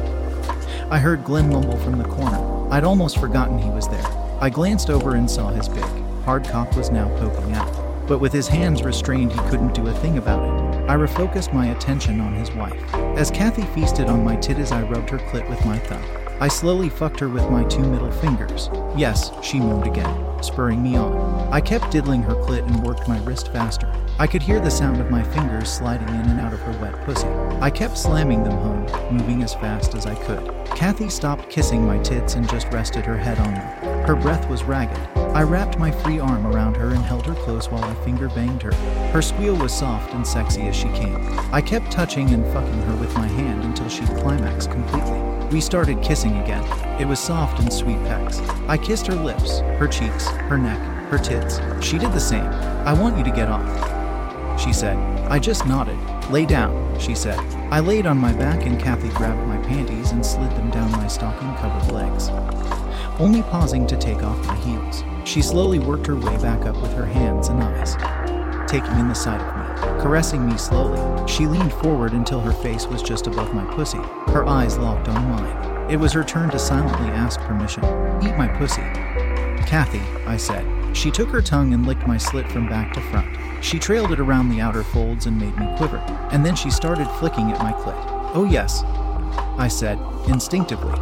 I 0.89 0.97
heard 0.97 1.23
Glenn 1.23 1.49
mumble 1.49 1.77
from 1.77 1.99
the 1.99 2.05
corner. 2.05 2.73
I'd 2.73 2.83
almost 2.83 3.19
forgotten 3.19 3.59
he 3.59 3.69
was 3.69 3.87
there. 3.87 4.22
I 4.43 4.49
glanced 4.49 4.89
over 4.89 5.15
and 5.15 5.31
saw 5.31 5.51
his 5.51 5.69
big, 5.69 5.85
hard 6.25 6.43
cock 6.43 6.75
was 6.75 6.91
now 6.91 7.07
poking 7.17 7.53
out. 7.53 8.07
But 8.09 8.19
with 8.19 8.33
his 8.33 8.49
hands 8.49 8.83
restrained, 8.83 9.31
he 9.31 9.39
couldn't 9.49 9.73
do 9.73 9.87
a 9.87 9.93
thing 9.93 10.17
about 10.17 10.43
it. 10.43 10.89
I 10.89 10.97
refocused 10.97 11.53
my 11.53 11.67
attention 11.67 12.19
on 12.19 12.33
his 12.33 12.51
wife. 12.51 12.93
As 12.93 13.31
Kathy 13.31 13.61
feasted 13.67 14.07
on 14.07 14.25
my 14.25 14.35
tit 14.35 14.57
as 14.57 14.73
I 14.73 14.81
rubbed 14.81 15.11
her 15.11 15.17
clit 15.17 15.49
with 15.49 15.65
my 15.65 15.79
thumb, 15.79 16.03
I 16.41 16.49
slowly 16.49 16.89
fucked 16.89 17.21
her 17.21 17.29
with 17.29 17.49
my 17.49 17.63
two 17.63 17.83
middle 17.83 18.11
fingers. 18.11 18.69
Yes, 18.97 19.31
she 19.41 19.61
moaned 19.61 19.87
again, 19.87 20.43
spurring 20.43 20.83
me 20.83 20.97
on. 20.97 21.15
I 21.53 21.61
kept 21.61 21.91
diddling 21.91 22.23
her 22.23 22.35
clit 22.35 22.67
and 22.67 22.83
worked 22.83 23.07
my 23.07 23.23
wrist 23.23 23.49
faster. 23.53 23.89
I 24.19 24.27
could 24.27 24.41
hear 24.41 24.59
the 24.59 24.69
sound 24.69 24.99
of 24.99 25.09
my 25.09 25.23
fingers 25.23 25.71
sliding 25.71 26.09
in 26.09 26.15
and 26.15 26.41
out 26.41 26.51
of 26.51 26.59
her 26.59 26.81
wet 26.81 27.01
pussy. 27.05 27.29
I 27.61 27.69
kept 27.69 27.97
slamming 27.97 28.43
them 28.43 28.57
home, 28.57 29.15
moving 29.15 29.41
as 29.41 29.53
fast 29.53 29.95
as 29.95 30.05
I 30.05 30.15
could. 30.15 30.45
Kathy 30.75 31.07
stopped 31.07 31.49
kissing 31.49 31.87
my 31.87 31.97
tits 31.99 32.35
and 32.35 32.49
just 32.49 32.67
rested 32.73 33.05
her 33.05 33.17
head 33.17 33.39
on 33.39 33.53
them. 33.53 33.92
Her 34.05 34.15
breath 34.15 34.49
was 34.49 34.63
ragged. 34.63 34.97
I 35.17 35.43
wrapped 35.43 35.79
my 35.79 35.89
free 35.89 36.19
arm 36.19 36.45
around 36.45 36.75
her 36.77 36.89
and 36.89 37.03
held 37.03 37.25
her 37.25 37.35
close 37.35 37.69
while 37.69 37.83
I 37.83 37.93
finger 38.03 38.27
banged 38.29 38.61
her. 38.61 38.73
Her 39.11 39.21
squeal 39.21 39.55
was 39.55 39.71
soft 39.73 40.13
and 40.13 40.27
sexy 40.27 40.63
as 40.63 40.75
she 40.75 40.89
came. 40.89 41.17
I 41.51 41.61
kept 41.61 41.91
touching 41.91 42.29
and 42.31 42.45
fucking 42.53 42.81
her 42.81 42.95
with 42.97 43.15
my 43.15 43.27
hand 43.27 43.63
until 43.63 43.89
she 43.89 44.05
climaxed 44.05 44.71
completely. 44.71 45.19
We 45.47 45.61
started 45.61 46.01
kissing 46.01 46.37
again. 46.37 46.63
It 46.99 47.05
was 47.05 47.19
soft 47.19 47.59
and 47.59 47.71
sweet 47.71 48.03
pecks. 48.03 48.39
I 48.67 48.77
kissed 48.77 49.07
her 49.07 49.15
lips, 49.15 49.59
her 49.59 49.87
cheeks, 49.87 50.27
her 50.27 50.57
neck, 50.57 50.79
her 51.09 51.17
tits. 51.17 51.59
She 51.83 51.97
did 51.97 52.11
the 52.11 52.19
same. 52.19 52.45
I 52.85 52.93
want 52.93 53.17
you 53.17 53.23
to 53.23 53.31
get 53.31 53.47
off 53.47 53.93
she 54.57 54.73
said. 54.73 54.97
I 55.29 55.39
just 55.39 55.65
nodded. 55.65 55.97
Lay 56.29 56.45
down, 56.45 56.99
she 56.99 57.15
said. 57.15 57.39
I 57.71 57.79
laid 57.79 58.05
on 58.05 58.17
my 58.17 58.33
back 58.33 58.65
and 58.65 58.79
Kathy 58.79 59.09
grabbed 59.09 59.45
my 59.47 59.57
panties 59.57 60.11
and 60.11 60.25
slid 60.25 60.51
them 60.51 60.69
down 60.69 60.91
my 60.91 61.07
stocking 61.07 61.53
covered 61.55 61.91
legs, 61.91 62.29
only 63.19 63.41
pausing 63.43 63.85
to 63.87 63.97
take 63.97 64.23
off 64.23 64.45
my 64.47 64.55
heels. 64.57 65.03
She 65.25 65.41
slowly 65.41 65.79
worked 65.79 66.07
her 66.07 66.15
way 66.15 66.37
back 66.37 66.65
up 66.65 66.75
with 66.81 66.93
her 66.93 67.05
hands 67.05 67.47
and 67.47 67.61
eyes, 67.61 67.95
taking 68.69 68.97
in 68.99 69.07
the 69.07 69.13
sight 69.13 69.41
of 69.41 69.55
me, 69.55 70.01
caressing 70.01 70.45
me 70.45 70.57
slowly. 70.57 71.27
She 71.27 71.45
leaned 71.47 71.73
forward 71.73 72.13
until 72.13 72.41
her 72.41 72.51
face 72.51 72.87
was 72.87 73.01
just 73.01 73.27
above 73.27 73.53
my 73.53 73.65
pussy, 73.73 73.99
her 74.27 74.45
eyes 74.45 74.77
locked 74.77 75.07
on 75.07 75.29
mine. 75.29 75.91
It 75.91 75.97
was 75.97 76.13
her 76.13 76.23
turn 76.23 76.49
to 76.51 76.59
silently 76.59 77.09
ask 77.09 77.39
permission. 77.41 77.83
Eat 78.23 78.37
my 78.37 78.47
pussy. 78.57 78.81
Kathy, 79.67 80.01
I 80.25 80.37
said. 80.37 80.65
She 80.95 81.11
took 81.11 81.29
her 81.29 81.41
tongue 81.41 81.73
and 81.73 81.85
licked 81.85 82.07
my 82.07 82.17
slit 82.17 82.49
from 82.51 82.67
back 82.67 82.93
to 82.93 83.01
front. 83.01 83.37
She 83.63 83.79
trailed 83.79 84.11
it 84.11 84.19
around 84.19 84.49
the 84.49 84.61
outer 84.61 84.83
folds 84.83 85.25
and 85.25 85.39
made 85.39 85.57
me 85.57 85.67
quiver, 85.77 85.97
and 86.31 86.45
then 86.45 86.55
she 86.55 86.69
started 86.69 87.07
flicking 87.19 87.51
at 87.51 87.59
my 87.59 87.71
clit. 87.71 87.95
Oh, 88.35 88.43
yes, 88.43 88.83
I 89.57 89.67
said, 89.67 89.99
instinctively. 90.27 90.99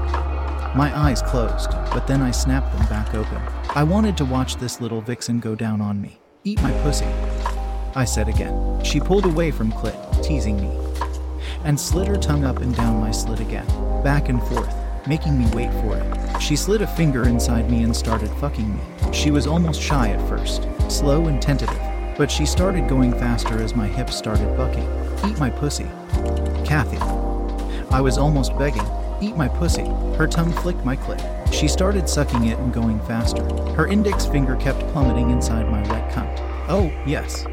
My 0.74 0.98
eyes 0.98 1.22
closed, 1.22 1.70
but 1.92 2.08
then 2.08 2.22
I 2.22 2.32
snapped 2.32 2.72
them 2.78 2.88
back 2.88 3.14
open. 3.14 3.42
I 3.76 3.84
wanted 3.84 4.16
to 4.18 4.26
watch 4.26 4.56
this 4.56 4.80
little 4.80 5.02
vixen 5.02 5.42
go 5.42 5.54
down 5.54 5.82
on 5.82 6.02
me. 6.02 6.18
Eat 6.46 6.62
my 6.62 6.72
pussy. 6.82 7.08
I 7.94 8.06
said 8.06 8.30
again. 8.30 8.82
She 8.82 9.02
pulled 9.02 9.26
away 9.26 9.52
from 9.52 9.74
clit, 9.74 10.24
teasing 10.24 10.62
me, 10.62 10.74
and 11.66 11.78
slid 11.78 12.08
her 12.08 12.16
tongue 12.16 12.46
up 12.46 12.60
and 12.60 12.74
down 12.74 13.02
my 13.02 13.12
slit 13.12 13.42
again, 13.42 13.68
back 14.02 14.30
and 14.30 14.42
forth, 14.44 14.74
making 15.06 15.38
me 15.38 15.46
wait 15.54 15.74
for 15.82 15.98
it. 15.98 16.42
She 16.42 16.56
slid 16.56 16.82
a 16.82 16.88
finger 16.88 17.28
inside 17.28 17.70
me 17.70 17.84
and 17.84 17.94
started 17.94 18.30
fucking 18.40 18.74
me. 18.74 18.82
She 19.12 19.30
was 19.30 19.48
almost 19.48 19.82
shy 19.82 20.12
at 20.12 20.30
first, 20.30 20.70
slow 20.90 21.28
and 21.28 21.42
tentative, 21.42 21.82
but 22.18 22.32
she 22.32 22.46
started 22.46 22.88
going 22.88 23.12
faster 23.12 23.62
as 23.62 23.76
my 23.76 23.88
hips 23.88 24.16
started 24.16 24.56
bucking. 24.56 24.88
Eat 25.30 25.38
my 25.38 25.50
pussy. 25.50 25.88
Kathy. 26.64 26.98
I 27.94 28.00
was 28.00 28.18
almost 28.18 28.58
begging. 28.58 28.88
Eat 29.22 29.38
my 29.38 29.48
pussy. 29.48 29.86
Her 30.18 30.28
tongue 30.28 30.52
flicked 30.52 30.84
my 30.84 30.96
clit. 30.96 31.54
She 31.54 31.68
started 31.68 32.10
sucking 32.10 32.48
it 32.48 32.58
and 32.58 32.74
going 32.74 33.00
faster. 33.02 33.44
Her 33.74 33.88
index 33.88 34.26
finger 34.26 34.56
kept 34.56 34.80
plummeting 34.92 35.30
inside 35.30 35.70
my 35.70 35.82
wet 35.90 36.12
cunt. 36.12 36.36
Oh, 36.68 36.92
yes. 37.06 37.46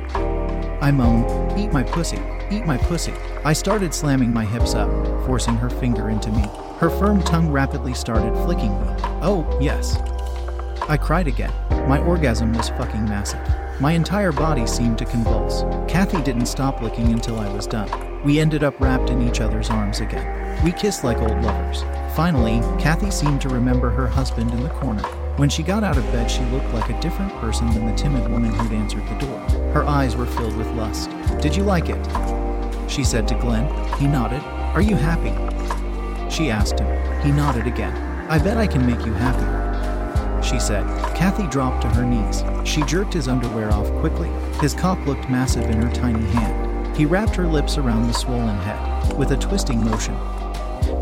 I 0.81 0.91
moaned, 0.91 1.59
Eat 1.59 1.73
my 1.73 1.83
pussy, 1.83 2.19
eat 2.51 2.65
my 2.65 2.79
pussy. 2.79 3.13
I 3.45 3.53
started 3.53 3.93
slamming 3.93 4.33
my 4.33 4.45
hips 4.45 4.75
up, 4.75 4.89
forcing 5.27 5.57
her 5.57 5.69
finger 5.69 6.09
into 6.09 6.31
me. 6.31 6.45
Her 6.79 6.89
firm 6.89 7.23
tongue 7.23 7.51
rapidly 7.51 7.95
started 7.95 8.33
flicking 8.45 8.71
me. 8.81 8.95
Oh, 9.21 9.45
yes. 9.61 9.97
I 10.89 10.97
cried 10.97 11.27
again. 11.27 11.53
My 11.89 11.99
orgasm 11.99 12.53
was 12.53 12.69
fucking 12.71 13.05
massive. 13.05 13.41
My 13.81 13.93
entire 13.93 14.33
body 14.33 14.67
seemed 14.67 14.99
to 14.99 15.05
convulse. 15.05 15.63
Kathy 15.89 16.21
didn't 16.23 16.47
stop 16.47 16.83
licking 16.83 17.13
until 17.13 17.39
I 17.39 17.49
was 17.53 17.65
done. 17.65 17.89
We 18.25 18.41
ended 18.41 18.65
up 18.65 18.81
wrapped 18.81 19.09
in 19.09 19.23
each 19.23 19.41
other's 19.41 19.71
arms 19.71 20.01
again. 20.01 20.65
We 20.65 20.73
kissed 20.73 21.05
like 21.05 21.19
old 21.19 21.41
lovers. 21.43 21.85
Finally, 22.17 22.59
Kathy 22.83 23.13
seemed 23.13 23.41
to 23.43 23.49
remember 23.49 23.89
her 23.91 24.09
husband 24.09 24.51
in 24.51 24.65
the 24.65 24.71
corner. 24.71 25.03
When 25.37 25.49
she 25.49 25.63
got 25.63 25.85
out 25.85 25.97
of 25.97 26.03
bed, 26.07 26.29
she 26.29 26.43
looked 26.47 26.75
like 26.75 26.91
a 26.91 27.01
different 27.01 27.33
person 27.35 27.71
than 27.71 27.87
the 27.87 27.95
timid 27.95 28.29
woman 28.29 28.53
who'd 28.53 28.73
answered 28.73 29.07
the 29.07 29.25
door. 29.25 29.39
Her 29.73 29.85
eyes 29.85 30.17
were 30.17 30.27
filled 30.27 30.57
with 30.57 30.67
lust. 30.73 31.11
Did 31.41 31.55
you 31.55 31.63
like 31.63 31.89
it? 31.89 32.91
She 32.91 33.05
said 33.05 33.29
to 33.29 33.37
Glenn. 33.37 33.73
He 33.99 34.09
nodded. 34.09 34.43
Are 34.75 34.83
you 34.83 34.97
happy? 34.97 35.31
She 36.35 36.51
asked 36.51 36.81
him. 36.81 37.23
He 37.23 37.31
nodded 37.31 37.69
again. 37.69 37.97
I 38.29 38.41
bet 38.41 38.57
I 38.57 38.67
can 38.67 38.85
make 38.85 39.07
you 39.07 39.13
happier. 39.13 39.68
She 40.49 40.59
said. 40.59 40.87
Kathy 41.15 41.47
dropped 41.47 41.83
to 41.83 41.89
her 41.89 42.07
knees. 42.07 42.43
She 42.65 42.81
jerked 42.83 43.13
his 43.13 43.29
underwear 43.29 43.71
off 43.71 43.91
quickly. 44.01 44.31
His 44.61 44.73
cock 44.73 44.99
looked 45.07 45.29
massive 45.29 45.69
in 45.69 45.83
her 45.83 45.93
tiny 45.93 46.25
hand. 46.31 46.97
He 46.97 47.05
wrapped 47.05 47.37
her 47.37 47.47
lips 47.47 47.77
around 47.77 48.07
the 48.07 48.15
swollen 48.15 48.57
head. 48.57 49.19
With 49.19 49.33
a 49.33 49.37
twisting 49.37 49.85
motion, 49.85 50.17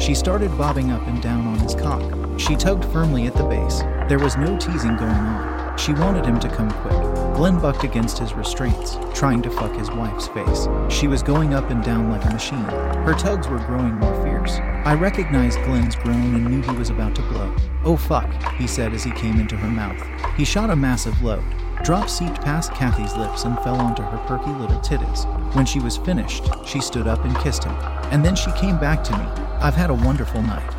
she 0.01 0.17
started 0.17 0.57
bobbing 0.59 0.91
up 0.91 1.07
and 1.07 1.23
down 1.23 1.47
on 1.47 1.61
his 1.61 1.77
cock. 1.77 2.03
She 2.41 2.57
tugged 2.57 2.87
firmly 2.87 3.27
at 3.29 3.35
the 3.35 3.45
base. 3.45 3.83
There 4.09 4.19
was 4.19 4.37
no 4.37 4.59
teasing 4.59 4.97
going 4.97 5.11
on. 5.11 5.79
She 5.79 5.93
wanted 5.93 6.27
him 6.27 6.41
to 6.41 6.49
come 6.49 6.71
quick. 6.71 7.16
Glenn 7.37 7.61
bucked 7.61 7.85
against 7.85 8.17
his 8.17 8.33
restraints, 8.33 8.97
trying 9.13 9.43
to 9.43 9.51
fuck 9.51 9.77
his 9.77 9.91
wife's 9.91 10.27
face. 10.29 10.67
She 10.89 11.07
was 11.07 11.23
going 11.23 11.53
up 11.53 11.69
and 11.69 11.85
down 11.85 12.09
like 12.09 12.25
a 12.25 12.31
machine. 12.31 12.65
Her 13.05 13.13
tugs 13.13 13.47
were 13.47 13.59
growing 13.59 13.93
more 13.97 14.25
fierce. 14.25 14.53
I 14.87 14.95
recognized 14.95 15.59
Glenn's 15.65 15.97
groan 15.97 16.35
and 16.35 16.49
knew 16.49 16.63
he 16.63 16.79
was 16.79 16.89
about 16.89 17.15
to 17.17 17.23
blow. 17.23 17.55
Oh 17.85 17.95
fuck, 17.95 18.33
he 18.55 18.67
said 18.67 18.95
as 18.95 19.05
he 19.05 19.11
came 19.11 19.39
into 19.39 19.55
her 19.55 19.69
mouth. 19.69 20.03
He 20.39 20.47
shot 20.47 20.71
a 20.71 20.77
massive 20.77 21.21
load. 21.21 21.45
Drop 21.85 22.09
seeped 22.09 22.41
past 22.41 22.73
Kathy's 22.73 23.15
lips 23.17 23.45
and 23.45 23.59
fell 23.59 23.77
onto 23.77 24.03
her 24.03 24.25
perky 24.27 24.53
little 24.53 24.81
titties. 24.81 25.27
When 25.55 25.67
she 25.67 25.79
was 25.79 25.99
finished, 25.99 26.49
she 26.65 26.81
stood 26.81 27.07
up 27.07 27.23
and 27.27 27.37
kissed 27.41 27.65
him. 27.65 27.77
And 28.13 28.25
then 28.25 28.35
she 28.35 28.51
came 28.53 28.79
back 28.79 29.05
to 29.05 29.13
me. 29.13 29.25
I've 29.61 29.75
had 29.75 29.91
a 29.91 29.95
wonderful 29.95 30.41
night, 30.41 30.75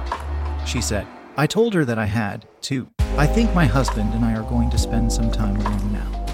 she 0.66 0.82
said. 0.82 1.06
I 1.38 1.46
told 1.46 1.76
her 1.76 1.86
that 1.86 2.00
I 2.00 2.06
had, 2.06 2.48
too. 2.62 2.88
I 3.16 3.28
think 3.28 3.54
my 3.54 3.66
husband 3.66 4.16
and 4.16 4.26
I 4.26 4.36
are 4.36 4.50
going 4.50 4.72
to 4.72 4.78
spend 4.80 5.14
some 5.14 5.32
time 5.32 5.56
alone 5.58 5.94
now. 5.94 6.27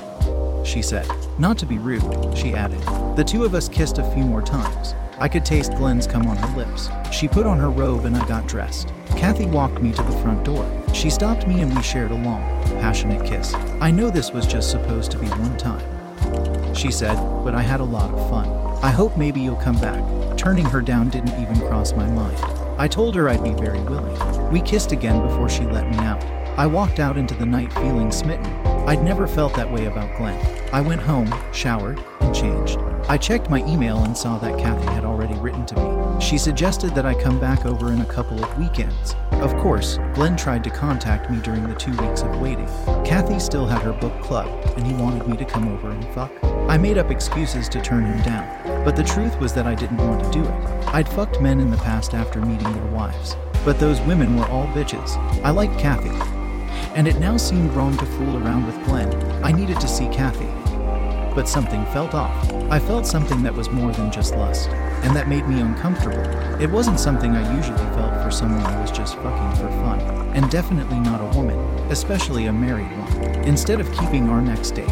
She 0.64 0.82
said. 0.82 1.08
Not 1.38 1.58
to 1.60 1.66
be 1.66 1.78
rude, 1.78 2.38
she 2.38 2.54
added. 2.54 2.82
The 3.16 3.24
two 3.24 3.44
of 3.44 3.56
us 3.56 3.70
kissed 3.70 3.98
a 3.98 4.12
few 4.14 4.24
more 4.24 4.42
times. 4.42 4.96
I 5.20 5.28
could 5.28 5.46
taste 5.46 5.74
Glenn's 5.76 6.08
cum 6.08 6.28
on 6.28 6.38
her 6.38 6.58
lips. 6.58 6.90
She 7.12 7.28
put 7.28 7.46
on 7.46 7.60
her 7.60 7.70
robe 7.70 8.06
and 8.06 8.16
I 8.16 8.28
got 8.28 8.48
dressed. 8.48 8.92
Kathy 9.10 9.46
walked 9.46 9.82
me 9.82 9.92
to 9.92 10.02
the 10.02 10.20
front 10.24 10.44
door. 10.44 10.68
She 10.94 11.10
stopped 11.10 11.48
me 11.48 11.62
and 11.62 11.76
we 11.76 11.82
shared 11.84 12.12
a 12.12 12.16
long, 12.16 12.42
passionate 12.80 13.26
kiss. 13.26 13.54
I 13.80 13.92
know 13.92 14.10
this 14.10 14.32
was 14.32 14.48
just 14.48 14.72
supposed 14.72 15.12
to 15.12 15.20
be 15.20 15.28
one 15.28 15.58
time. 15.58 16.76
She 16.76 16.92
said, 16.92 17.16
but 17.44 17.54
I 17.54 17.62
had 17.62 17.80
a 17.80 17.86
lot 17.86 18.14
of 18.14 18.30
fun. 18.30 18.48
I 18.84 18.90
hope 18.90 19.16
maybe 19.18 19.40
you'll 19.40 19.56
come 19.58 19.80
back. 19.80 20.04
Turning 20.38 20.66
her 20.66 20.82
down 20.82 21.10
didn't 21.10 21.40
even 21.42 21.68
cross 21.68 21.94
my 21.94 22.08
mind. 22.08 22.38
I 22.78 22.88
told 22.88 23.16
her 23.16 23.30
I'd 23.30 23.44
be 23.44 23.54
very 23.54 23.82
willing. 23.82 24.52
We 24.52 24.62
kissed 24.62 24.92
again 24.92 25.22
before 25.26 25.48
she 25.48 25.64
let 25.64 25.90
me 25.90 25.98
out. 26.00 26.24
I 26.58 26.68
walked 26.68 27.00
out 27.00 27.18
into 27.18 27.36
the 27.36 27.46
night 27.46 27.72
feeling 27.74 28.12
smitten. 28.12 28.73
I'd 28.86 29.04
never 29.04 29.28
felt 29.28 29.56
that 29.56 29.72
way 29.72 29.86
about 29.86 30.18
Glenn. 30.18 30.38
I 30.74 30.82
went 30.82 31.02
home, 31.02 31.34
showered, 31.54 32.04
and 32.20 32.36
changed. 32.36 32.78
I 33.08 33.18
checked 33.18 33.50
my 33.50 33.60
email 33.66 34.04
and 34.04 34.18
saw 34.18 34.38
that 34.40 34.60
Kathy 34.60 34.86
had 34.88 35.06
already 35.06 35.36
written 35.36 35.66
to 35.68 35.76
me. 35.76 36.22
She 36.22 36.38
suggested 36.38 36.94
that 36.96 37.06
I 37.06 37.14
come 37.14 37.40
back 37.40 37.66
over 37.66 37.94
in 37.94 38.02
a 38.02 38.06
couple 38.06 38.44
of 38.44 38.58
weekends. 38.58 39.16
Of 39.32 39.56
course, 39.58 40.00
Glenn 40.14 40.36
tried 40.36 40.64
to 40.66 40.70
contact 40.70 41.30
me 41.30 41.40
during 41.40 41.68
the 41.68 41.76
two 41.76 41.92
weeks 41.92 42.24
of 42.24 42.42
waiting. 42.42 42.68
Kathy 43.06 43.40
still 43.40 43.66
had 43.66 43.82
her 43.84 43.94
book 43.94 44.22
club, 44.22 44.48
and 44.78 44.86
he 44.86 44.94
wanted 44.94 45.28
me 45.28 45.38
to 45.38 45.46
come 45.46 45.68
over 45.70 45.90
and 45.90 46.06
fuck. 46.14 46.32
I 46.44 46.78
made 46.78 46.98
up 46.98 47.10
excuses 47.10 47.70
to 47.70 47.82
turn 47.82 48.06
him 48.06 48.22
down, 48.24 48.84
but 48.84 48.96
the 48.96 49.04
truth 49.04 49.38
was 49.40 49.54
that 49.54 49.68
I 49.68 49.76
didn't 49.76 49.98
want 49.98 50.24
to 50.24 50.32
do 50.32 50.44
it. 50.44 50.88
I'd 50.88 51.08
fucked 51.08 51.42
men 51.42 51.60
in 51.60 51.72
the 51.72 51.78
past 51.78 52.14
after 52.14 52.42
meeting 52.42 52.72
their 52.74 52.92
wives, 52.92 53.36
but 53.64 53.80
those 53.80 54.02
women 54.02 54.38
were 54.38 54.48
all 54.48 54.68
bitches. 54.68 55.16
I 55.44 55.52
liked 55.52 55.78
Kathy, 55.78 56.12
and 56.96 57.08
it 57.08 57.20
now 57.20 57.38
seemed 57.38 57.74
wrong 57.74 57.98
to 57.98 58.06
fool 58.06 58.38
around 58.38 58.66
with 58.66 58.86
Glenn. 58.86 59.12
I 59.44 59.52
needed 59.52 59.80
to 59.82 59.88
see 59.88 60.08
Kathy. 60.10 60.48
But 61.36 61.50
something 61.50 61.84
felt 61.88 62.14
off. 62.14 62.52
I 62.70 62.80
felt 62.80 63.08
something 63.08 63.42
that 63.44 63.54
was 63.54 63.70
more 63.72 63.92
than 63.92 64.12
just 64.12 64.36
lust, 64.36 64.70
and 64.70 65.16
that 65.16 65.28
made 65.28 65.48
me 65.48 65.62
uncomfortable. 65.62 66.24
It 66.62 66.70
wasn't 66.70 67.00
something 67.00 67.36
I 67.36 67.56
usually 67.56 67.78
felt 67.96 68.24
for 68.24 68.30
someone 68.30 68.64
I 68.64 68.80
was 68.80 68.92
just 68.92 69.16
fucking 69.16 69.60
for 69.60 69.72
fun, 69.82 70.00
and 70.36 70.50
definitely 70.52 71.00
not 71.00 71.22
a 71.22 71.38
woman, 71.38 71.58
especially 71.90 72.46
a 72.46 72.54
married 72.54 72.92
one. 73.00 73.24
Instead 73.46 73.82
of 73.82 73.92
keeping 73.94 74.30
our 74.30 74.42
next 74.42 74.72
date, 74.72 74.90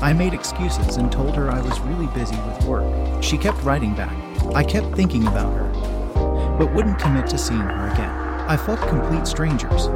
I 0.00 0.12
made 0.12 0.32
excuses 0.32 0.96
and 0.96 1.10
told 1.10 1.34
her 1.34 1.50
I 1.50 1.60
was 1.60 1.78
really 1.80 2.06
busy 2.08 2.36
with 2.36 2.64
work. 2.64 3.22
She 3.22 3.36
kept 3.36 3.62
writing 3.62 3.94
back. 3.94 4.16
I 4.54 4.62
kept 4.62 4.94
thinking 4.94 5.26
about 5.26 5.52
her, 5.52 5.68
but 6.58 6.72
wouldn't 6.72 6.98
commit 7.00 7.26
to 7.28 7.38
seeing 7.38 7.60
her 7.60 7.92
again. 7.92 8.10
I 8.48 8.56
fucked 8.56 8.88
complete 8.88 9.26
strangers, 9.26 9.88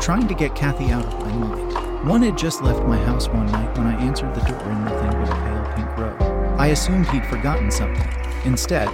trying 0.00 0.28
to 0.28 0.34
get 0.34 0.54
Kathy 0.54 0.90
out 0.90 1.04
of 1.04 1.20
my 1.20 1.32
mind. 1.32 2.08
One 2.08 2.22
had 2.22 2.38
just 2.38 2.62
left 2.62 2.86
my 2.86 2.96
house 2.96 3.28
one 3.28 3.46
night 3.46 3.76
when 3.76 3.86
I 3.86 4.00
answered 4.00 4.34
the 4.34 4.40
door 4.42 4.60
in 4.60 4.84
nothing 4.84 5.10
but 5.10 5.28
a 5.28 5.34
pale 5.34 5.72
pink 5.74 5.98
robe. 5.98 6.60
I 6.60 6.68
assumed 6.68 7.08
he'd 7.08 7.26
forgotten 7.26 7.70
something. 7.70 8.08
Instead, 8.44 8.88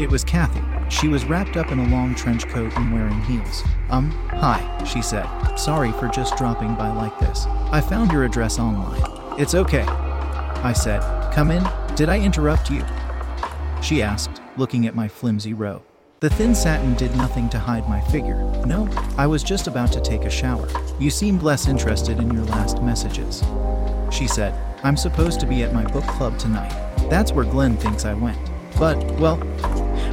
it 0.00 0.10
was 0.10 0.24
Kathy. 0.24 0.62
She 0.88 1.08
was 1.08 1.24
wrapped 1.24 1.56
up 1.56 1.70
in 1.70 1.78
a 1.78 1.88
long 1.88 2.14
trench 2.14 2.46
coat 2.48 2.72
and 2.76 2.92
wearing 2.92 3.20
heels. 3.22 3.62
Um, 3.90 4.10
hi, 4.30 4.84
she 4.84 5.02
said. 5.02 5.26
Sorry 5.56 5.92
for 5.92 6.08
just 6.08 6.36
dropping 6.36 6.74
by 6.74 6.92
like 6.92 7.18
this. 7.18 7.46
I 7.70 7.80
found 7.80 8.10
your 8.10 8.24
address 8.24 8.58
online. 8.58 9.02
It's 9.38 9.54
okay. 9.54 9.82
I 9.82 10.72
said. 10.72 11.00
Come 11.32 11.50
in. 11.50 11.66
Did 11.94 12.08
I 12.08 12.18
interrupt 12.18 12.70
you? 12.70 12.84
She 13.82 14.02
asked, 14.02 14.40
looking 14.56 14.86
at 14.86 14.94
my 14.94 15.08
flimsy 15.08 15.54
robe. 15.54 15.82
The 16.22 16.30
thin 16.30 16.54
satin 16.54 16.94
did 16.94 17.16
nothing 17.16 17.48
to 17.48 17.58
hide 17.58 17.88
my 17.88 18.00
figure. 18.00 18.36
No, 18.64 18.88
I 19.18 19.26
was 19.26 19.42
just 19.42 19.66
about 19.66 19.90
to 19.90 20.00
take 20.00 20.22
a 20.22 20.30
shower. 20.30 20.68
You 21.00 21.10
seemed 21.10 21.42
less 21.42 21.66
interested 21.66 22.20
in 22.20 22.32
your 22.32 22.44
last 22.44 22.80
messages. 22.80 23.42
She 24.12 24.28
said, 24.28 24.54
I'm 24.84 24.96
supposed 24.96 25.40
to 25.40 25.46
be 25.46 25.64
at 25.64 25.74
my 25.74 25.84
book 25.84 26.04
club 26.04 26.38
tonight. 26.38 26.70
That's 27.10 27.32
where 27.32 27.44
Glenn 27.44 27.76
thinks 27.76 28.04
I 28.04 28.14
went. 28.14 28.38
But, 28.78 29.02
well, 29.18 29.42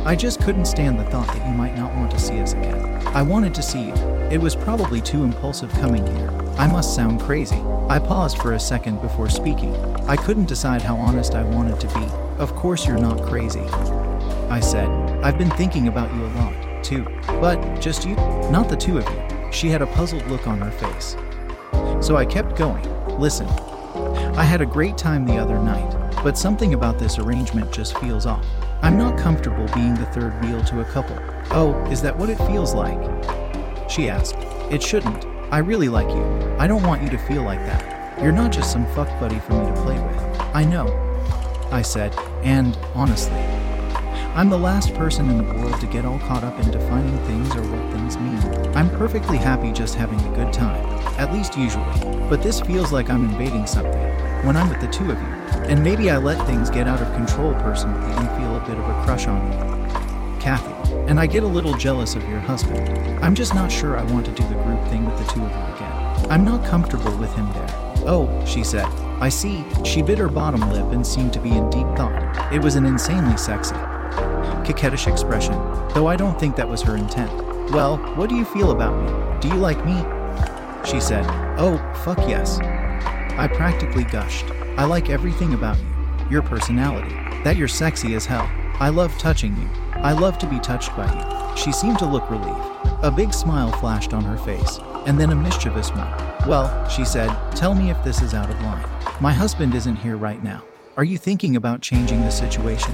I 0.04 0.16
just 0.16 0.42
couldn't 0.42 0.66
stand 0.66 0.98
the 0.98 1.04
thought 1.12 1.28
that 1.28 1.48
you 1.48 1.54
might 1.54 1.78
not 1.78 1.94
want 1.94 2.10
to 2.10 2.20
see 2.20 2.40
us 2.40 2.54
again. 2.54 3.06
I 3.10 3.22
wanted 3.22 3.54
to 3.54 3.62
see 3.62 3.90
you. 3.90 3.94
It 4.32 4.42
was 4.42 4.56
probably 4.56 5.02
too 5.02 5.24
impulsive 5.24 5.72
coming 5.74 6.08
here. 6.18 6.32
I 6.58 6.66
must 6.66 6.96
sound 6.96 7.22
crazy. 7.22 7.62
I 7.88 8.00
paused 8.00 8.40
for 8.40 8.54
a 8.54 8.60
second 8.60 9.00
before 9.04 9.30
speaking. 9.30 9.76
I 10.08 10.16
couldn't 10.16 10.48
decide 10.48 10.82
how 10.82 10.96
honest 10.96 11.36
I 11.36 11.44
wanted 11.44 11.80
to 11.82 11.88
be. 11.90 12.06
Of 12.40 12.56
course, 12.56 12.88
you're 12.88 12.98
not 12.98 13.22
crazy. 13.22 13.68
I 14.50 14.60
said, 14.60 14.88
I've 15.22 15.38
been 15.38 15.50
thinking 15.52 15.90
about 15.90 16.14
you 16.16 16.26
a 16.26 16.32
lot, 16.36 16.84
too. 16.84 17.04
But 17.28 17.82
just 17.82 18.06
you? 18.06 18.16
Not 18.50 18.70
the 18.70 18.78
two 18.78 18.98
of 18.98 19.08
you. 19.10 19.52
She 19.52 19.68
had 19.70 19.82
a 19.82 19.88
puzzled 19.88 20.26
look 20.28 20.48
on 20.48 20.60
her 20.60 20.72
face. 20.72 21.18
So 22.06 22.16
I 22.16 22.26
kept 22.26 22.56
going. 22.56 22.84
Listen, 23.20 23.48
I 24.38 24.44
had 24.44 24.62
a 24.62 24.66
great 24.66 24.98
time 24.98 25.26
the 25.26 25.38
other 25.38 25.60
night, 25.60 25.94
but 26.24 26.38
something 26.38 26.74
about 26.74 26.98
this 26.98 27.20
arrangement 27.20 27.72
just 27.72 27.98
feels 27.98 28.26
off. 28.26 28.46
I'm 28.82 28.98
not 28.98 29.20
comfortable 29.20 29.68
being 29.74 29.94
the 29.96 30.06
third 30.06 30.42
wheel 30.42 30.64
to 30.64 30.80
a 30.80 30.86
couple. 30.86 31.20
Oh, 31.52 31.76
is 31.92 32.02
that 32.02 32.18
what 32.18 32.30
it 32.30 32.38
feels 32.48 32.74
like? 32.74 32.98
She 33.90 34.10
asked. 34.10 34.36
It 34.72 34.82
shouldn't. 34.82 35.26
I 35.52 35.58
really 35.58 35.90
like 35.90 36.08
you. 36.10 36.24
I 36.58 36.68
don't 36.68 36.84
want 36.84 37.02
you 37.04 37.10
to 37.10 37.18
feel 37.18 37.44
like 37.44 37.60
that. 37.66 38.22
You're 38.22 38.32
not 38.32 38.54
just 38.54 38.72
some 38.72 38.86
fuck 38.94 39.10
buddy 39.20 39.40
for 39.40 39.54
me 39.54 39.66
to 39.66 39.82
play 39.82 40.00
with. 40.00 40.40
I 40.54 40.64
know, 40.64 40.88
I 41.72 41.82
said, 41.82 42.16
and 42.44 42.78
honestly, 42.94 43.44
I'm 44.36 44.50
the 44.50 44.58
last 44.58 44.94
person 44.94 45.30
in 45.30 45.38
the 45.38 45.54
world 45.56 45.82
to 45.82 45.88
get 45.88 46.06
all 46.06 46.20
caught 46.20 46.44
up 46.44 46.58
in 46.60 46.72
defining 46.72 47.18
things 47.26 47.54
or 47.56 47.62
what 47.64 47.92
things 47.92 48.18
mean. 48.18 48.76
I'm 48.76 48.90
perfectly 48.92 49.38
happy 49.38 49.72
just 49.72 49.96
having 49.96 50.20
a 50.22 50.36
good 50.36 50.54
time, 50.54 50.86
at 51.20 51.34
least 51.34 51.58
usually, 51.58 51.84
but 52.30 52.42
this 52.42 52.62
feels 52.62 52.92
like 52.92 53.10
I'm 53.10 53.26
invading 53.26 53.66
something 53.66 54.00
when 54.46 54.56
I'm 54.56 54.70
with 54.70 54.80
the 54.80 54.88
two 54.88 55.12
of 55.12 55.20
you. 55.20 55.28
And 55.68 55.84
maybe 55.84 56.10
I 56.10 56.18
let 56.18 56.46
things 56.48 56.70
get 56.70 56.88
out 56.88 57.02
of 57.02 57.14
control 57.16 57.54
personally 57.56 58.00
and 58.14 58.30
feel 58.38 58.56
a 58.56 58.60
bit 58.62 58.78
of 58.78 58.88
a 58.88 59.04
crush 59.04 59.28
on 59.28 59.52
you. 59.52 60.40
Kathy, 60.40 60.94
and 61.08 61.20
I 61.20 61.26
get 61.26 61.44
a 61.44 61.48
little 61.48 61.74
jealous 61.74 62.16
of 62.16 62.28
your 62.30 62.40
husband. 62.40 62.88
I'm 63.24 63.36
just 63.36 63.54
not 63.54 63.72
sure 63.72 63.98
I 63.98 64.04
want 64.04 64.26
to 64.28 64.32
do 64.32 64.48
the 64.48 64.56
group 64.64 64.82
thing 64.88 65.06
with 65.06 65.18
the 65.18 65.34
two 65.34 65.44
of 65.44 65.52
you 65.52 65.76
again. 65.76 66.32
I'm 66.32 66.46
not 66.46 66.66
comfortable 66.66 67.16
with 67.18 67.34
him 67.36 67.52
there. 67.54 67.68
Oh, 68.06 68.30
she 68.46 68.64
said. 68.64 68.86
I 69.20 69.28
see. 69.28 69.66
She 69.84 70.02
bit 70.02 70.18
her 70.18 70.30
bottom 70.30 70.62
lip 70.72 70.94
and 70.94 71.06
seemed 71.06 71.34
to 71.34 71.42
be 71.42 71.50
in 71.50 71.70
deep 71.70 71.88
thought. 71.98 72.54
It 72.54 72.62
was 72.62 72.76
an 72.76 72.86
insanely 72.86 73.36
sexy, 73.36 73.76
coquettish 74.74 75.08
expression, 75.08 75.54
though 75.96 76.06
I 76.06 76.16
don't 76.16 76.40
think 76.40 76.56
that 76.56 76.70
was 76.70 76.84
her 76.84 76.96
intent. 76.96 77.32
Well, 77.72 77.98
what 78.16 78.30
do 78.30 78.36
you 78.36 78.46
feel 78.46 78.70
about 78.72 78.96
me? 79.02 79.40
Do 79.42 79.48
you 79.48 79.60
like 79.60 79.84
me? 79.84 79.98
She 80.86 81.00
said, 81.00 81.26
Oh, 81.58 81.78
fuck 82.04 82.20
yes. 82.20 82.60
I 82.60 83.50
practically 83.52 84.04
gushed. 84.04 84.46
I 84.78 84.86
like 84.86 85.10
everything 85.10 85.54
about 85.54 85.80
you. 85.80 85.86
Your 86.30 86.42
personality. 86.44 87.14
That 87.44 87.58
you're 87.58 87.68
sexy 87.68 88.14
as 88.14 88.28
hell. 88.28 88.48
I 88.80 88.90
love 88.90 89.18
touching 89.18 89.56
you. 89.58 89.70
I 89.94 90.12
love 90.12 90.38
to 90.38 90.48
be 90.48 90.60
touched 90.60 90.96
by 90.96 91.12
you. 91.12 91.58
She 91.58 91.72
seemed 91.72 92.00
to 92.00 92.06
look 92.06 92.30
relieved. 92.30 92.68
A 93.02 93.12
big 93.12 93.34
smile 93.34 93.72
flashed 93.72 94.14
on 94.14 94.24
her 94.24 94.38
face, 94.38 94.80
and 95.08 95.20
then 95.20 95.32
a 95.32 95.36
mischievous 95.36 95.90
one. 95.90 96.12
Well, 96.48 96.88
she 96.88 97.04
said, 97.04 97.30
tell 97.56 97.74
me 97.74 97.90
if 97.90 98.02
this 98.04 98.22
is 98.22 98.34
out 98.34 98.50
of 98.50 98.62
line. 98.62 98.86
My 99.20 99.34
husband 99.34 99.74
isn't 99.74 99.96
here 99.98 100.16
right 100.16 100.44
now. 100.44 100.64
Are 100.96 101.04
you 101.04 101.18
thinking 101.18 101.56
about 101.56 101.82
changing 101.82 102.22
the 102.22 102.30
situation? 102.30 102.94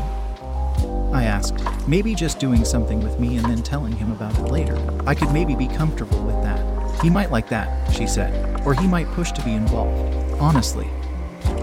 I 1.16 1.24
asked, 1.24 1.56
maybe 1.88 2.14
just 2.14 2.40
doing 2.40 2.66
something 2.66 3.00
with 3.00 3.22
me 3.22 3.38
and 3.38 3.46
then 3.46 3.64
telling 3.64 3.94
him 3.94 4.12
about 4.12 4.38
it 4.38 4.52
later. 4.52 4.78
I 5.08 5.16
could 5.16 5.32
maybe 5.32 5.56
be 5.56 5.68
comfortable 5.68 6.22
with 6.24 6.44
that. 6.44 7.02
He 7.02 7.10
might 7.10 7.32
like 7.32 7.48
that, 7.48 7.90
she 7.90 8.06
said, 8.06 8.62
or 8.66 8.74
he 8.74 8.86
might 8.86 9.08
push 9.14 9.32
to 9.32 9.42
be 9.44 9.54
involved. 9.54 10.14
Honestly, 10.42 10.90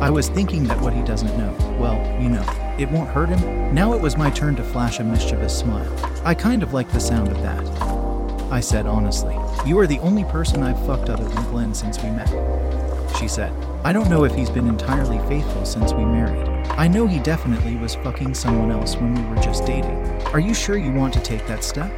I 0.00 0.08
was 0.08 0.30
thinking 0.30 0.64
that 0.68 0.80
what 0.80 0.94
he 0.94 1.02
doesn't 1.02 1.36
know, 1.36 1.54
well, 1.78 1.98
you 2.18 2.30
know, 2.30 2.44
it 2.78 2.90
won't 2.90 3.10
hurt 3.10 3.28
him. 3.28 3.74
Now 3.74 3.92
it 3.92 4.00
was 4.00 4.16
my 4.16 4.30
turn 4.30 4.56
to 4.56 4.64
flash 4.64 5.00
a 5.00 5.04
mischievous 5.04 5.58
smile. 5.58 5.92
I 6.24 6.34
kind 6.34 6.62
of 6.62 6.72
like 6.72 6.90
the 6.90 6.98
sound 6.98 7.28
of 7.28 7.42
that. 7.42 7.62
I 8.50 8.60
said 8.60 8.86
honestly, 8.86 9.36
You 9.66 9.78
are 9.80 9.86
the 9.86 9.98
only 9.98 10.24
person 10.24 10.62
I've 10.62 10.82
fucked 10.86 11.10
other 11.10 11.24
than 11.24 11.44
Glenn 11.50 11.74
since 11.74 12.02
we 12.02 12.08
met. 12.08 12.30
She 13.18 13.28
said, 13.28 13.52
I 13.84 13.92
don't 13.92 14.08
know 14.08 14.22
if 14.22 14.32
he's 14.32 14.48
been 14.48 14.68
entirely 14.68 15.18
faithful 15.28 15.64
since 15.64 15.92
we 15.92 16.04
married. 16.04 16.46
I 16.78 16.86
know 16.86 17.08
he 17.08 17.18
definitely 17.18 17.74
was 17.74 17.96
fucking 17.96 18.32
someone 18.32 18.70
else 18.70 18.94
when 18.94 19.12
we 19.12 19.28
were 19.28 19.42
just 19.42 19.66
dating. 19.66 19.96
Are 20.28 20.38
you 20.38 20.54
sure 20.54 20.76
you 20.76 20.92
want 20.92 21.12
to 21.14 21.20
take 21.20 21.48
that 21.48 21.64
step? 21.64 21.90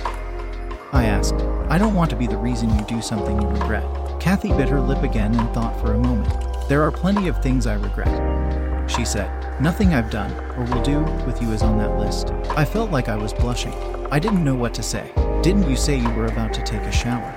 I 0.94 1.04
asked. 1.04 1.34
I 1.68 1.76
don't 1.76 1.94
want 1.94 2.08
to 2.08 2.16
be 2.16 2.26
the 2.26 2.38
reason 2.38 2.74
you 2.74 2.84
do 2.86 3.02
something 3.02 3.38
you 3.38 3.48
regret. 3.48 3.84
Kathy 4.18 4.48
bit 4.48 4.70
her 4.70 4.80
lip 4.80 5.02
again 5.02 5.34
and 5.38 5.52
thought 5.52 5.78
for 5.78 5.92
a 5.92 5.98
moment. 5.98 6.32
There 6.70 6.82
are 6.82 6.90
plenty 6.90 7.28
of 7.28 7.42
things 7.42 7.66
I 7.66 7.74
regret. 7.74 8.90
She 8.90 9.04
said, 9.04 9.30
Nothing 9.60 9.92
I've 9.92 10.10
done 10.10 10.32
or 10.56 10.64
will 10.64 10.82
do 10.82 11.00
with 11.26 11.42
you 11.42 11.52
is 11.52 11.60
on 11.60 11.76
that 11.78 11.98
list. 11.98 12.30
I 12.56 12.64
felt 12.64 12.92
like 12.92 13.10
I 13.10 13.16
was 13.16 13.34
blushing. 13.34 13.74
I 14.10 14.18
didn't 14.18 14.42
know 14.42 14.54
what 14.54 14.72
to 14.74 14.82
say. 14.82 15.12
Didn't 15.42 15.68
you 15.68 15.76
say 15.76 15.98
you 15.98 16.10
were 16.12 16.26
about 16.26 16.54
to 16.54 16.62
take 16.62 16.80
a 16.80 16.92
shower? 16.92 17.30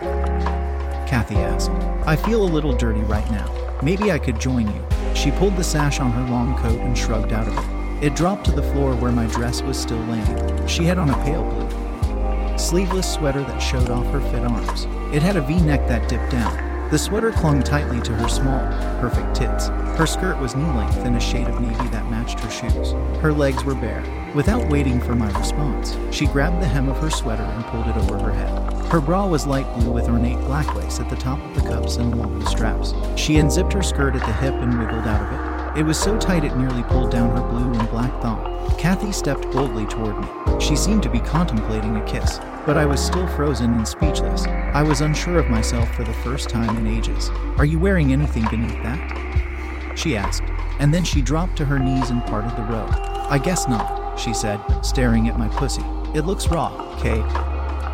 Kathy 1.06 1.36
asked. 1.36 1.72
I 2.08 2.16
feel 2.16 2.44
a 2.44 2.48
little 2.48 2.74
dirty 2.74 3.02
right 3.02 3.30
now. 3.30 3.67
Maybe 3.84 4.12
I 4.12 4.18
could 4.18 4.40
join 4.40 4.68
you. 4.68 4.86
She 5.14 5.32
pulled 5.32 5.56
the 5.56 5.64
sash 5.64 6.00
on 6.00 6.12
her 6.12 6.32
long 6.32 6.58
coat 6.58 6.80
and 6.80 6.98
shrugged 6.98 7.32
out 7.32 7.48
of 7.48 7.58
it. 7.58 8.06
It 8.06 8.16
dropped 8.16 8.46
to 8.46 8.52
the 8.52 8.64
floor 8.64 8.96
where 8.96 9.12
my 9.12 9.28
dress 9.28 9.62
was 9.62 9.78
still 9.78 10.00
laying. 10.06 10.68
She 10.68 10.84
had 10.84 10.98
on 10.98 11.10
a 11.10 11.24
pale 11.24 11.44
blue, 11.44 12.58
sleeveless 12.58 13.12
sweater 13.12 13.42
that 13.42 13.60
showed 13.60 13.90
off 13.90 14.06
her 14.12 14.22
fit 14.32 14.44
arms. 14.44 14.86
It 15.14 15.22
had 15.22 15.36
a 15.36 15.42
v 15.42 15.60
neck 15.62 15.88
that 15.88 16.10
dipped 16.10 16.32
down, 16.32 16.90
the 16.90 16.98
sweater 16.98 17.32
clung 17.32 17.62
tightly 17.62 18.02
to 18.02 18.14
her 18.16 18.28
small, 18.28 18.60
perfect 19.00 19.36
tits. 19.36 19.68
Her 19.68 20.08
skirt 20.08 20.40
was 20.40 20.56
knee 20.56 20.64
length 20.64 21.06
in 21.06 21.16
a 21.16 21.20
shade 21.20 21.48
of 21.48 21.60
navy 21.60 21.88
that 21.90 22.10
matched 22.10 22.40
her 22.40 22.50
shoes. 22.50 22.94
Her 23.22 23.34
legs 23.34 23.64
were 23.64 23.76
bare. 23.76 24.04
Without 24.34 24.70
waiting 24.70 25.00
for 25.00 25.16
my 25.16 25.30
response, 25.38 25.98
she 26.12 26.28
grabbed 26.28 26.62
the 26.62 26.68
hem 26.68 26.90
of 26.90 26.98
her 26.98 27.10
sweater 27.10 27.44
and 27.44 27.66
pulled 27.66 27.88
it 27.88 27.98
over 27.98 28.20
her 28.20 28.32
head. 28.32 28.67
Her 28.90 29.02
bra 29.02 29.28
was 29.28 29.46
light 29.46 29.72
blue 29.76 29.92
with 29.92 30.08
ornate 30.08 30.40
black 30.40 30.74
lace 30.76 31.00
at 31.00 31.10
the 31.10 31.16
top 31.16 31.40
of 31.40 31.56
the 31.56 31.70
cups 31.70 31.98
and 31.98 32.14
along 32.14 32.40
the 32.40 32.46
straps. 32.46 32.94
She 33.16 33.38
unzipped 33.38 33.74
her 33.74 33.84
skirt 33.84 34.16
at 34.16 34.26
the 34.26 34.34
hip 34.34 34.54
and 34.54 34.78
wiggled 34.80 35.06
out 35.08 35.22
of 35.22 35.76
it. 35.76 35.80
It 35.80 35.84
was 35.84 36.00
so 36.00 36.18
tight 36.18 36.44
it 36.44 36.56
nearly 36.56 36.84
pulled 36.84 37.12
down 37.12 37.36
her 37.36 37.48
blue 37.48 37.80
and 37.80 37.90
black 37.90 38.22
thong. 38.22 38.76
Kathy 38.78 39.12
stepped 39.12 39.52
boldly 39.52 39.86
toward 39.86 40.20
me. 40.20 40.28
She 40.60 40.76
seemed 40.76 41.04
to 41.04 41.10
be 41.10 41.20
contemplating 41.20 41.96
a 41.98 42.06
kiss 42.06 42.40
but 42.68 42.76
I 42.76 42.86
was 42.86 43.00
still 43.00 43.26
frozen 43.28 43.74
and 43.76 43.88
speechless. 43.88 44.46
I 44.46 44.84
was 44.84 45.00
unsure 45.00 45.40
of 45.40 45.50
myself 45.50 45.90
for 45.96 46.04
the 46.04 46.14
first 46.16 46.50
time 46.50 46.76
in 46.76 46.86
ages. 46.86 47.30
Are 47.58 47.64
you 47.64 47.80
wearing 47.80 48.12
anything 48.12 48.46
beneath 48.50 48.84
that? 48.84 49.98
She 49.98 50.18
asked, 50.18 50.44
and 50.78 50.94
then 50.94 51.06
she 51.06 51.22
dropped 51.22 51.56
to 51.58 51.66
her 51.66 51.80
knees 51.80 52.10
and 52.10 52.22
parted 52.26 52.58
the 52.58 52.64
robe. 52.64 52.92
I 52.92 53.38
guess 53.38 53.70
not, 53.70 54.20
she 54.20 54.34
said, 54.34 54.60
staring 54.82 55.30
at 55.30 55.40
my 55.40 55.48
pussy. 55.48 55.82
It 56.14 56.26
looks 56.26 56.50
raw, 56.50 57.00
Kay. 57.02 57.24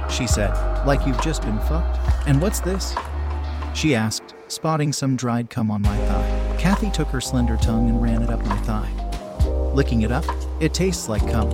She 0.09 0.25
said, 0.25 0.55
like 0.85 1.05
you've 1.05 1.21
just 1.21 1.41
been 1.41 1.59
fucked. 1.59 1.99
And 2.27 2.41
what's 2.41 2.59
this? 2.59 2.95
She 3.73 3.95
asked, 3.95 4.35
spotting 4.47 4.93
some 4.93 5.15
dried 5.15 5.49
cum 5.49 5.71
on 5.71 5.81
my 5.81 5.97
thigh. 6.07 6.57
Kathy 6.59 6.91
took 6.91 7.07
her 7.09 7.21
slender 7.21 7.57
tongue 7.57 7.89
and 7.89 8.01
ran 8.01 8.21
it 8.21 8.29
up 8.29 8.43
my 8.45 8.57
thigh. 8.61 8.89
Licking 9.73 10.01
it 10.01 10.11
up, 10.11 10.25
it 10.59 10.73
tastes 10.73 11.09
like 11.09 11.21
cum, 11.31 11.49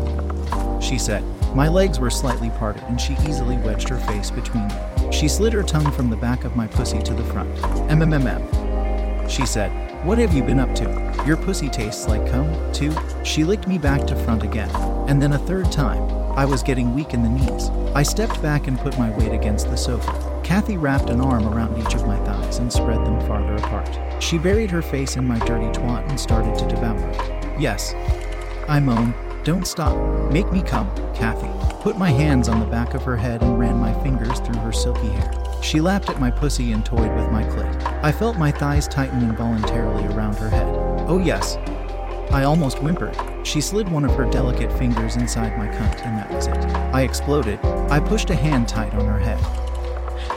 she 0.82 0.98
said, 0.98 1.24
my 1.54 1.68
legs 1.68 2.00
were 2.00 2.10
slightly 2.10 2.52
parted, 2.52 2.84
and 2.84 3.00
she 3.00 3.14
easily 3.28 3.58
wedged 3.58 3.90
her 3.90 3.98
face 4.00 4.30
between 4.32 4.68
them. 4.68 5.12
She 5.12 5.28
slid 5.28 5.52
her 5.54 5.64
tongue 5.64 5.92
from 5.92 6.10
the 6.10 6.16
back 6.16 6.46
of 6.46 6.56
my 6.56 6.68
pussy 6.68 7.02
to 7.02 7.14
the 7.14 7.24
front. 7.26 7.54
MMMM. 7.90 9.30
She 9.30 9.46
said, 9.46 9.72
What 10.06 10.18
have 10.20 10.34
you 10.34 10.44
been 10.44 10.60
up 10.60 10.74
to? 10.76 11.24
Your 11.26 11.38
pussy 11.38 11.70
tastes 11.70 12.08
like 12.08 12.30
cum, 12.30 12.72
too? 12.72 12.96
She 13.24 13.44
licked 13.44 13.68
me 13.68 13.78
back 13.78 14.06
to 14.08 14.16
front 14.16 14.44
again, 14.44 14.70
and 15.08 15.22
then 15.22 15.34
a 15.34 15.40
third 15.40 15.72
time. 15.72 16.19
I 16.40 16.46
was 16.46 16.64
getting 16.64 16.96
weak 16.96 17.14
in 17.14 17.22
the 17.22 17.28
knees. 17.28 17.68
I 17.94 18.02
stepped 18.02 18.42
back 18.42 18.68
and 18.68 18.80
put 18.80 18.98
my 18.98 19.10
weight 19.18 19.34
against 19.34 19.70
the 19.70 19.76
sofa. 19.76 20.42
Kathy 20.42 20.78
wrapped 20.78 21.10
an 21.10 21.20
arm 21.20 21.46
around 21.46 21.78
each 21.78 21.94
of 21.96 22.08
my 22.08 22.16
thighs 22.24 22.60
and 22.60 22.72
spread 22.72 23.06
them 23.06 23.20
farther 23.28 23.56
apart. 23.56 24.24
She 24.24 24.38
buried 24.38 24.72
her 24.72 24.82
face 24.82 25.18
in 25.18 25.28
my 25.28 25.38
dirty 25.40 25.66
twat 25.78 26.08
and 26.08 26.18
started 26.18 26.58
to 26.58 26.66
devour 26.74 27.10
it. 27.10 27.60
Yes, 27.60 27.94
I 28.70 28.80
moaned, 28.80 29.16
don't 29.44 29.68
stop. 29.68 29.98
Make 30.32 30.50
me 30.50 30.62
come, 30.62 30.90
Kathy. 31.14 31.50
Put 31.82 31.98
my 31.98 32.10
hands 32.10 32.48
on 32.48 32.62
the 32.62 32.66
back 32.68 32.94
of 32.94 33.04
her 33.04 33.18
head 33.18 33.44
and 33.44 33.60
ran 33.60 33.76
my 33.76 33.94
fingers 34.02 34.40
through 34.40 34.62
her 34.62 34.72
silky 34.72 35.10
hair. 35.10 35.34
She 35.62 35.82
lapped 35.82 36.10
at 36.10 36.22
my 36.22 36.32
pussy 36.32 36.72
and 36.72 36.86
toyed 36.86 37.14
with 37.18 37.30
my 37.34 37.44
clit. 37.44 37.84
I 38.02 38.14
felt 38.14 38.38
my 38.38 38.54
thighs 38.54 38.88
tighten 38.88 39.24
involuntarily 39.24 40.06
around 40.16 40.38
her 40.38 40.50
head. 40.50 40.74
Oh, 41.06 41.22
yes. 41.22 41.58
I 42.32 42.44
almost 42.44 42.80
whimpered. 42.80 43.18
She 43.44 43.62
slid 43.62 43.90
one 43.90 44.06
of 44.06 44.16
her 44.16 44.30
delicate 44.30 44.72
fingers 44.78 45.16
inside 45.16 45.58
my 45.58 45.68
cunt, 45.68 46.06
and 46.06 46.18
that 46.18 46.32
was 46.32 46.48
it. 46.48 46.58
I 46.94 47.02
exploded. 47.02 47.60
I 47.90 48.00
pushed 48.00 48.30
a 48.30 48.36
hand 48.36 48.68
tight 48.68 48.94
on 48.94 49.06
her 49.06 49.20
head. 49.20 49.40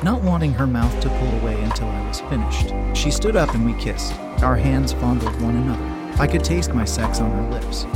Not 0.02 0.22
wanting 0.22 0.52
her 0.54 0.66
mouth 0.66 0.98
to 1.00 1.08
pull 1.08 1.40
away 1.40 1.60
until 1.62 1.88
I 1.88 2.08
was 2.08 2.20
finished, 2.22 2.72
she 2.96 3.10
stood 3.10 3.36
up 3.36 3.54
and 3.54 3.64
we 3.64 3.74
kissed. 3.80 4.12
Our 4.42 4.56
hands 4.56 4.92
fondled 4.92 5.40
one 5.40 5.56
another. 5.56 6.22
I 6.22 6.26
could 6.26 6.44
taste 6.44 6.74
my 6.74 6.84
sex 6.84 7.20
on 7.20 7.30
her 7.30 7.50
lips 7.50 7.86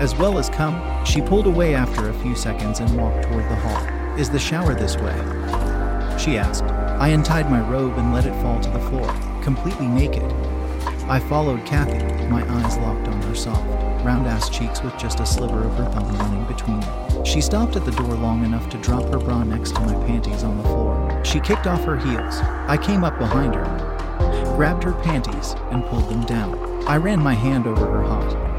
as 0.00 0.16
well 0.16 0.38
as 0.38 0.48
come, 0.48 1.04
she 1.04 1.20
pulled 1.20 1.46
away 1.46 1.74
after 1.74 2.08
a 2.08 2.14
few 2.14 2.34
seconds 2.34 2.80
and 2.80 2.96
walked 2.96 3.22
toward 3.24 3.44
the 3.44 3.56
hall. 3.56 4.18
Is 4.18 4.30
the 4.30 4.38
shower 4.38 4.74
this 4.74 4.96
way? 4.96 5.14
She 6.18 6.38
asked. 6.38 6.64
I 6.64 7.08
untied 7.08 7.50
my 7.50 7.60
robe 7.60 7.98
and 7.98 8.12
let 8.12 8.24
it 8.24 8.34
fall 8.42 8.58
to 8.60 8.70
the 8.70 8.80
floor, 8.80 9.06
completely 9.42 9.86
naked. 9.86 10.24
I 11.06 11.20
followed 11.20 11.66
Kathy, 11.66 11.98
my 12.30 12.42
eyes 12.48 12.78
locked 12.78 13.08
on 13.08 13.20
her 13.22 13.34
soft, 13.34 13.66
round 14.04 14.26
ass 14.26 14.48
cheeks 14.48 14.82
with 14.82 14.96
just 14.96 15.20
a 15.20 15.26
sliver 15.26 15.64
of 15.64 15.74
her 15.74 15.90
thumb 15.90 16.16
running 16.16 16.44
between 16.44 16.80
them. 16.80 17.24
She 17.24 17.40
stopped 17.40 17.76
at 17.76 17.84
the 17.84 17.90
door 17.90 18.14
long 18.14 18.44
enough 18.44 18.68
to 18.70 18.78
drop 18.78 19.02
her 19.10 19.18
bra 19.18 19.42
next 19.42 19.74
to 19.74 19.80
my 19.80 19.94
panties 20.06 20.44
on 20.44 20.56
the 20.56 20.62
floor. 20.62 21.20
She 21.24 21.40
kicked 21.40 21.66
off 21.66 21.84
her 21.84 21.96
heels. 21.96 22.38
I 22.68 22.78
came 22.78 23.04
up 23.04 23.18
behind 23.18 23.54
her, 23.54 24.54
grabbed 24.56 24.84
her 24.84 24.92
panties, 24.92 25.54
and 25.70 25.84
pulled 25.86 26.08
them 26.08 26.24
down. 26.24 26.86
I 26.86 26.96
ran 26.96 27.20
my 27.20 27.34
hand 27.34 27.66
over 27.66 27.84
her 27.84 28.02
hot, 28.02 28.49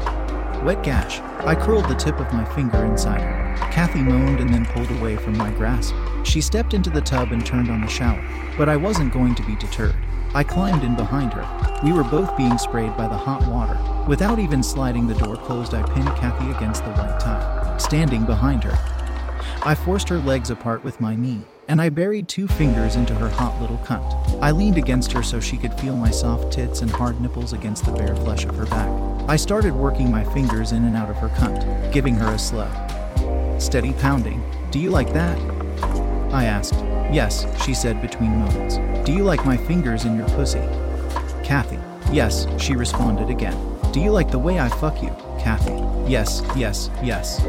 wet 0.62 0.82
gash 0.82 1.20
I 1.44 1.56
curled 1.56 1.88
the 1.88 1.96
tip 1.96 2.20
of 2.20 2.32
my 2.32 2.44
finger 2.54 2.84
inside 2.84 3.20
her. 3.20 3.56
Kathy 3.72 4.00
moaned 4.00 4.38
and 4.38 4.54
then 4.54 4.64
pulled 4.64 4.92
away 4.92 5.16
from 5.16 5.36
my 5.36 5.50
grasp. 5.50 5.92
She 6.24 6.40
stepped 6.40 6.72
into 6.72 6.88
the 6.88 7.00
tub 7.00 7.32
and 7.32 7.44
turned 7.44 7.68
on 7.68 7.80
the 7.80 7.88
shower, 7.88 8.24
but 8.56 8.68
I 8.68 8.76
wasn't 8.76 9.12
going 9.12 9.34
to 9.34 9.42
be 9.42 9.56
deterred. 9.56 9.96
I 10.34 10.44
climbed 10.44 10.84
in 10.84 10.94
behind 10.94 11.32
her. 11.32 11.80
We 11.82 11.92
were 11.92 12.04
both 12.04 12.36
being 12.36 12.58
sprayed 12.58 12.96
by 12.96 13.08
the 13.08 13.16
hot 13.16 13.44
water. 13.48 13.76
Without 14.08 14.38
even 14.38 14.62
sliding 14.62 15.08
the 15.08 15.14
door 15.14 15.36
closed, 15.36 15.74
I 15.74 15.82
pinned 15.94 16.16
Kathy 16.16 16.52
against 16.52 16.84
the 16.84 16.92
white 16.92 17.18
tile, 17.18 17.78
standing 17.80 18.24
behind 18.24 18.62
her. 18.62 18.78
I 19.64 19.74
forced 19.74 20.08
her 20.10 20.18
legs 20.18 20.50
apart 20.50 20.84
with 20.84 21.00
my 21.00 21.16
knee, 21.16 21.42
and 21.66 21.82
I 21.82 21.88
buried 21.88 22.28
two 22.28 22.46
fingers 22.46 22.94
into 22.94 23.14
her 23.16 23.28
hot 23.28 23.60
little 23.60 23.78
cunt. 23.78 24.40
I 24.40 24.52
leaned 24.52 24.78
against 24.78 25.10
her 25.10 25.24
so 25.24 25.40
she 25.40 25.58
could 25.58 25.74
feel 25.74 25.96
my 25.96 26.12
soft 26.12 26.52
tits 26.52 26.82
and 26.82 26.90
hard 26.90 27.20
nipples 27.20 27.52
against 27.52 27.84
the 27.84 27.92
bare 27.92 28.14
flesh 28.14 28.44
of 28.44 28.54
her 28.54 28.66
back. 28.66 29.11
I 29.28 29.36
started 29.36 29.72
working 29.72 30.10
my 30.10 30.24
fingers 30.24 30.72
in 30.72 30.84
and 30.84 30.96
out 30.96 31.08
of 31.08 31.16
her 31.16 31.28
cunt, 31.28 31.92
giving 31.92 32.14
her 32.16 32.34
a 32.34 32.38
slow, 32.38 32.68
steady 33.58 33.92
pounding. 33.94 34.42
Do 34.70 34.80
you 34.80 34.90
like 34.90 35.12
that? 35.12 35.38
I 36.32 36.44
asked. 36.46 36.74
Yes, 37.12 37.46
she 37.64 37.72
said 37.72 38.02
between 38.02 38.30
moans. 38.30 38.78
Do 39.06 39.12
you 39.12 39.22
like 39.22 39.44
my 39.44 39.56
fingers 39.56 40.04
in 40.06 40.16
your 40.16 40.28
pussy? 40.30 40.62
Kathy. 41.44 41.78
Yes, 42.10 42.46
she 42.60 42.74
responded 42.74 43.30
again. 43.30 43.56
Do 43.92 44.00
you 44.00 44.10
like 44.10 44.30
the 44.30 44.38
way 44.38 44.58
I 44.58 44.68
fuck 44.68 45.02
you, 45.02 45.10
Kathy? 45.38 45.74
Yes, 46.10 46.42
yes, 46.56 46.90
yes. 47.02 47.40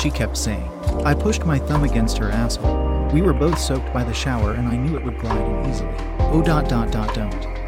She 0.00 0.10
kept 0.10 0.36
saying. 0.36 0.68
I 1.04 1.14
pushed 1.14 1.46
my 1.46 1.58
thumb 1.58 1.84
against 1.84 2.18
her 2.18 2.30
asshole. 2.30 3.08
We 3.12 3.22
were 3.22 3.32
both 3.32 3.58
soaked 3.58 3.92
by 3.92 4.04
the 4.04 4.14
shower 4.14 4.52
and 4.52 4.68
I 4.68 4.76
knew 4.76 4.96
it 4.96 5.04
would 5.04 5.18
glide 5.18 5.40
in 5.40 5.70
easily. 5.70 5.94
Oh 6.18 6.42
dot 6.44 6.68
dot 6.68 6.90
dot 6.90 7.14
don't. 7.14 7.61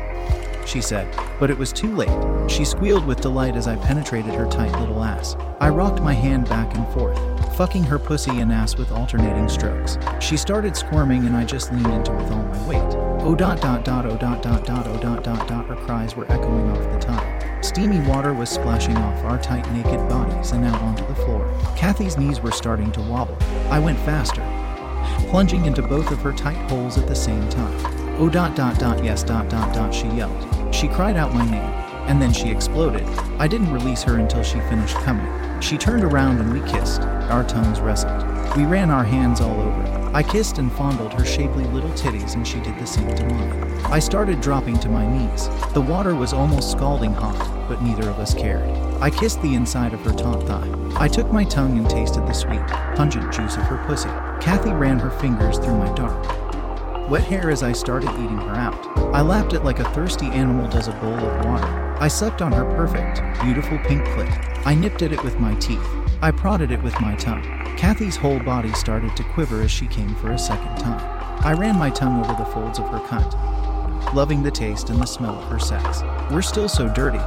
She 0.67 0.81
said, 0.81 1.15
but 1.39 1.51
it 1.51 1.59
was 1.59 1.73
too 1.73 1.95
late. 1.95 2.51
She 2.51 2.65
squealed 2.65 3.07
with 3.07 3.21
delight 3.21 3.57
as 3.57 3.69
I 3.69 3.77
penetrated 3.77 4.35
her 4.35 4.47
tight 4.47 4.79
little 4.81 5.05
ass. 5.05 5.37
I 5.61 5.69
rocked 5.69 6.03
my 6.03 6.13
hand 6.15 6.49
back 6.49 6.75
and 6.75 6.87
forth, 6.93 7.19
fucking 7.57 7.85
her 7.85 7.99
pussy 7.99 8.41
and 8.41 8.53
ass 8.53 8.77
with 8.77 8.91
alternating 8.91 9.49
strokes. 9.49 9.99
She 10.21 10.37
started 10.37 10.77
squirming 10.77 11.27
and 11.27 11.37
I 11.37 11.45
just 11.45 11.73
leaned 11.73 11.87
into 11.87 12.13
with 12.13 12.31
all 12.31 12.43
my 12.43 12.69
weight. 12.69 12.97
Oh 13.23 13.35
dot 13.35 13.61
dot 13.61 13.85
dot 13.85 14.05
oh 14.07 14.17
dot 14.17 14.43
dot 14.43 14.67
dot 14.67 14.87
oh 14.87 14.99
dot 14.99 15.23
dot 15.23 15.49
dot 15.49 15.67
her 15.67 15.77
cries 15.77 16.17
were 16.17 16.31
echoing 16.31 16.69
off 16.71 16.93
the 16.93 16.99
tile. 16.99 17.63
Steamy 17.63 18.01
water 18.09 18.35
was 18.35 18.51
splashing 18.51 18.97
off 18.97 19.25
our 19.25 19.41
tight 19.41 19.71
naked 19.73 20.09
bodies 20.09 20.53
and 20.53 20.65
out 20.65 20.81
onto 20.83 21.07
the 21.07 21.15
floor. 21.15 21.49
Kathy's 21.77 22.19
knees 22.19 22.41
were 22.41 22.53
starting 22.53 22.91
to 22.93 23.01
wobble. 23.03 23.39
I 23.71 23.79
went 23.79 23.99
faster, 24.01 24.43
plunging 25.31 25.65
into 25.65 25.83
both 25.83 26.11
of 26.11 26.21
her 26.21 26.33
tight 26.33 26.71
holes 26.71 26.99
at 26.99 27.07
the 27.07 27.15
same 27.15 27.49
time. 27.49 27.75
Oh 28.19 28.29
dot 28.29 28.55
dot 28.55 28.79
dot 28.79 29.03
yes 29.03 29.23
dot 29.23 29.49
dot 29.49 29.75
dot 29.75 29.95
she 29.95 30.09
yelled. 30.09 30.54
She 30.75 30.89
cried 30.89 31.17
out 31.17 31.33
my 31.33 31.49
name, 31.49 31.71
and 32.09 32.21
then 32.21 32.33
she 32.33 32.51
exploded. 32.51 33.05
I 33.39 33.47
didn't 33.47 33.73
release 33.73 34.03
her 34.03 34.19
until 34.19 34.43
she 34.43 34.59
finished 34.63 34.97
coming. 34.97 35.61
She 35.61 35.79
turned 35.79 36.03
around 36.03 36.41
and 36.41 36.53
we 36.53 36.69
kissed. 36.69 37.03
Our 37.03 37.45
tongues 37.45 37.81
wrestled. 37.81 38.25
We 38.57 38.65
ran 38.65 38.91
our 38.91 39.05
hands 39.05 39.41
all 39.41 39.61
over. 39.61 40.11
I 40.13 40.25
kissed 40.25 40.59
and 40.59 40.73
fondled 40.73 41.13
her 41.13 41.25
shapely 41.25 41.65
little 41.67 41.91
titties, 41.91 42.35
and 42.35 42.47
she 42.47 42.59
did 42.59 42.77
the 42.77 42.87
same 42.87 43.15
to 43.15 43.25
mine. 43.29 43.85
I 43.85 44.01
started 44.01 44.41
dropping 44.41 44.81
to 44.81 44.89
my 44.89 45.07
knees. 45.07 45.49
The 45.75 45.81
water 45.81 46.17
was 46.17 46.33
almost 46.33 46.73
scalding 46.73 47.15
hot, 47.15 47.69
but 47.69 47.81
neither 47.81 48.11
of 48.11 48.19
us 48.19 48.35
cared. 48.35 48.69
I 49.01 49.11
kissed 49.11 49.41
the 49.43 49.55
inside 49.55 49.95
of 49.95 50.01
her 50.01 50.13
taut 50.13 50.43
thigh. 50.45 50.69
I 50.97 51.07
took 51.07 51.33
my 51.33 51.45
tongue 51.45 51.79
and 51.79 51.89
tasted 51.89 52.27
the 52.27 52.33
sweet, 52.33 52.67
pungent 52.97 53.33
juice 53.33 53.57
of 53.57 53.63
her 53.65 53.83
pussy. 53.87 54.11
Kathy 54.41 54.73
ran 54.73 54.99
her 54.99 55.11
fingers 55.11 55.59
through 55.59 55.79
my 55.79 55.93
dark, 55.95 56.44
wet 57.09 57.25
hair 57.25 57.51
as 57.51 57.63
I 57.63 57.73
started 57.73 58.11
eating 58.11 58.39
her 58.39 58.55
out. 58.55 58.75
I 59.15 59.21
lapped 59.21 59.53
it 59.53 59.65
like 59.65 59.79
a 59.79 59.91
thirsty 59.93 60.27
animal 60.27 60.69
does 60.69 60.89
a 60.89 60.93
bowl 60.93 61.15
of 61.15 61.45
water. 61.45 61.97
I 62.01 62.09
sucked 62.09 62.41
on 62.41 62.53
her 62.53 62.65
perfect, 62.77 63.21
beautiful 63.43 63.79
pink 63.79 64.03
clit. 64.09 64.67
I 64.67 64.75
nipped 64.75 65.03
at 65.03 65.13
it 65.13 65.23
with 65.23 65.39
my 65.39 65.55
teeth. 65.57 65.87
I 66.23 66.31
prodded 66.31 66.71
it 66.71 66.83
with 66.83 66.99
my 67.01 67.15
tongue. 67.17 67.43
Kathy's 67.77 68.17
whole 68.17 68.41
body 68.41 68.73
started 68.73 69.15
to 69.17 69.25
quiver 69.25 69.61
as 69.61 69.71
she 69.71 69.87
came 69.87 70.15
for 70.17 70.33
a 70.33 70.39
second 70.39 70.77
time. 70.79 71.01
I 71.45 71.53
ran 71.53 71.79
my 71.79 71.91
tongue 71.91 72.25
over 72.25 72.35
the 72.35 72.51
folds 72.51 72.79
of 72.79 72.89
her 72.89 73.01
cunt, 73.01 74.15
loving 74.15 74.43
the 74.43 74.51
taste 74.51 74.89
and 74.89 74.99
the 74.99 75.07
smell 75.07 75.35
of 75.35 75.49
her 75.51 75.59
sex. 75.59 76.03
We're 76.31 76.43
still 76.43 76.69
so 76.69 76.89
dirty, 76.89 77.21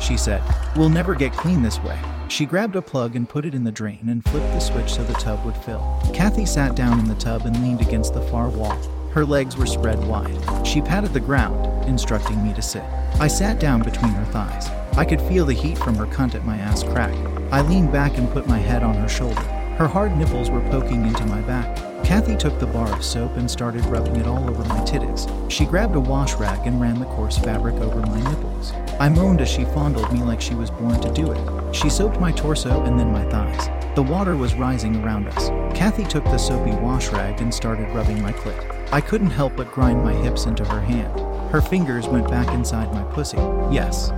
she 0.00 0.16
said. 0.16 0.42
We'll 0.76 0.88
never 0.88 1.16
get 1.16 1.32
clean 1.32 1.62
this 1.62 1.82
way. 1.82 1.98
She 2.32 2.46
grabbed 2.46 2.76
a 2.76 2.80
plug 2.80 3.14
and 3.14 3.28
put 3.28 3.44
it 3.44 3.54
in 3.54 3.62
the 3.62 3.70
drain 3.70 4.08
and 4.08 4.24
flipped 4.24 4.54
the 4.54 4.58
switch 4.58 4.94
so 4.94 5.04
the 5.04 5.12
tub 5.12 5.44
would 5.44 5.54
fill. 5.54 6.00
Kathy 6.14 6.46
sat 6.46 6.74
down 6.74 6.98
in 6.98 7.06
the 7.06 7.14
tub 7.16 7.44
and 7.44 7.62
leaned 7.62 7.82
against 7.82 8.14
the 8.14 8.22
far 8.22 8.48
wall. 8.48 8.74
Her 9.10 9.26
legs 9.26 9.58
were 9.58 9.66
spread 9.66 10.02
wide. 10.06 10.66
She 10.66 10.80
patted 10.80 11.12
the 11.12 11.20
ground, 11.20 11.86
instructing 11.86 12.42
me 12.42 12.54
to 12.54 12.62
sit. 12.62 12.84
I 13.20 13.28
sat 13.28 13.60
down 13.60 13.82
between 13.82 14.12
her 14.12 14.24
thighs. 14.32 14.70
I 14.96 15.04
could 15.04 15.20
feel 15.20 15.44
the 15.44 15.52
heat 15.52 15.76
from 15.76 15.94
her 15.96 16.06
cunt 16.06 16.34
at 16.34 16.46
my 16.46 16.56
ass 16.56 16.82
crack. 16.82 17.14
I 17.52 17.60
leaned 17.60 17.92
back 17.92 18.16
and 18.16 18.32
put 18.32 18.48
my 18.48 18.58
head 18.58 18.82
on 18.82 18.94
her 18.94 19.10
shoulder. 19.10 19.42
Her 19.76 19.86
hard 19.86 20.16
nipples 20.16 20.48
were 20.48 20.66
poking 20.70 21.04
into 21.04 21.26
my 21.26 21.42
back. 21.42 21.91
Kathy 22.12 22.36
took 22.36 22.58
the 22.58 22.66
bar 22.66 22.92
of 22.92 23.02
soap 23.02 23.38
and 23.38 23.50
started 23.50 23.82
rubbing 23.86 24.16
it 24.16 24.26
all 24.26 24.46
over 24.50 24.62
my 24.64 24.80
titties. 24.80 25.50
She 25.50 25.64
grabbed 25.64 25.96
a 25.96 26.00
wash 26.00 26.34
rag 26.34 26.66
and 26.66 26.78
ran 26.78 26.98
the 26.98 27.06
coarse 27.06 27.38
fabric 27.38 27.74
over 27.76 28.00
my 28.00 28.20
nipples. 28.30 28.74
I 29.00 29.08
moaned 29.08 29.40
as 29.40 29.48
she 29.48 29.64
fondled 29.64 30.12
me 30.12 30.22
like 30.22 30.38
she 30.38 30.54
was 30.54 30.70
born 30.70 31.00
to 31.00 31.10
do 31.14 31.32
it. 31.32 31.74
She 31.74 31.88
soaped 31.88 32.20
my 32.20 32.30
torso 32.30 32.82
and 32.82 33.00
then 33.00 33.10
my 33.10 33.24
thighs. 33.30 33.66
The 33.94 34.02
water 34.02 34.36
was 34.36 34.52
rising 34.52 35.02
around 35.02 35.28
us. 35.28 35.48
Kathy 35.74 36.04
took 36.04 36.24
the 36.24 36.36
soapy 36.36 36.72
wash 36.72 37.08
rag 37.08 37.40
and 37.40 37.52
started 37.52 37.88
rubbing 37.94 38.20
my 38.20 38.32
clit. 38.34 38.92
I 38.92 39.00
couldn't 39.00 39.30
help 39.30 39.56
but 39.56 39.72
grind 39.72 40.04
my 40.04 40.12
hips 40.12 40.44
into 40.44 40.66
her 40.66 40.82
hand. 40.82 41.18
Her 41.50 41.62
fingers 41.62 42.08
went 42.08 42.28
back 42.28 42.48
inside 42.48 42.92
my 42.92 43.04
pussy. 43.14 43.38
Yes. 43.70 44.10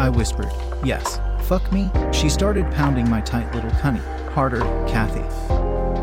I 0.00 0.08
whispered, 0.08 0.50
Yes. 0.82 1.20
Fuck 1.42 1.70
me? 1.70 1.92
She 2.12 2.28
started 2.28 2.68
pounding 2.72 3.08
my 3.08 3.20
tight 3.20 3.54
little 3.54 3.70
cunny. 3.70 4.02
Harder, 4.30 4.62
Kathy. 4.88 5.22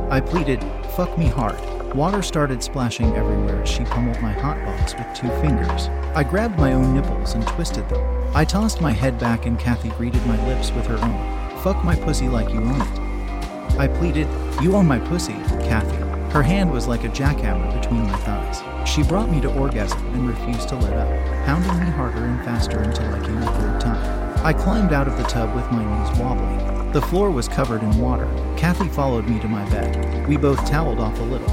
I 0.10 0.20
pleaded, 0.20 0.62
fuck 0.96 1.18
me 1.18 1.28
hard. 1.28 1.60
Water 1.96 2.22
started 2.22 2.62
splashing 2.62 3.16
everywhere 3.16 3.62
as 3.62 3.70
she 3.70 3.84
pummeled 3.86 4.22
my 4.22 4.32
hot 4.32 4.64
box 4.66 4.94
with 4.94 5.08
two 5.16 5.30
fingers. 5.42 5.88
I 6.16 6.24
grabbed 6.24 6.58
my 6.58 6.74
own 6.74 6.94
nipples 6.94 7.34
and 7.34 7.46
twisted 7.48 7.88
them. 7.90 8.32
I 8.36 8.46
tossed 8.46 8.82
my 8.82 8.92
head 8.92 9.18
back 9.20 9.46
and 9.46 9.60
Kathy 9.60 9.90
greeted 9.90 10.26
my 10.26 10.46
lips 10.48 10.72
with 10.72 10.86
her 10.88 10.98
own. 10.98 11.60
Fuck 11.62 11.84
my 11.84 11.96
pussy 11.96 12.28
like 12.28 12.50
you 12.50 12.62
own 12.62 12.82
it. 12.82 13.80
I 13.80 13.88
pleaded, 13.88 14.28
You 14.62 14.76
own 14.76 14.86
my 14.86 15.00
pussy, 15.00 15.34
Kathy. 15.64 15.98
Her 16.32 16.44
hand 16.44 16.72
was 16.72 16.88
like 16.88 17.04
a 17.04 17.10
jackhammer 17.10 17.82
between 17.82 18.04
my 18.04 18.18
thighs. 18.18 18.62
She 18.90 19.04
brought 19.04 19.30
me 19.30 19.42
to 19.42 19.54
orgasm 19.54 20.06
and 20.14 20.28
refused 20.28 20.70
to 20.70 20.76
let 20.76 20.94
up, 20.94 21.46
pounding 21.46 21.80
me 21.80 21.92
harder 21.92 22.24
and 22.24 22.44
faster 22.44 22.80
until 22.80 23.14
I 23.14 23.20
came 23.26 23.38
a 23.38 23.52
third 23.60 23.82
time. 23.82 24.46
I 24.46 24.54
climbed 24.54 24.94
out 24.94 25.08
of 25.08 25.18
the 25.18 25.24
tub 25.24 25.56
with 25.56 25.70
my 25.72 25.84
knees 25.84 26.20
wobbling. 26.20 26.71
The 26.94 27.02
floor 27.02 27.32
was 27.32 27.48
covered 27.48 27.84
in 27.84 28.00
water. 28.00 28.28
Kathy 28.58 28.88
followed 28.90 29.28
me 29.28 29.40
to 29.40 29.48
my 29.48 29.64
bed. 29.70 30.28
We 30.28 30.38
both 30.38 30.70
toweled 30.70 31.00
off 31.00 31.20
a 31.20 31.24
little, 31.24 31.48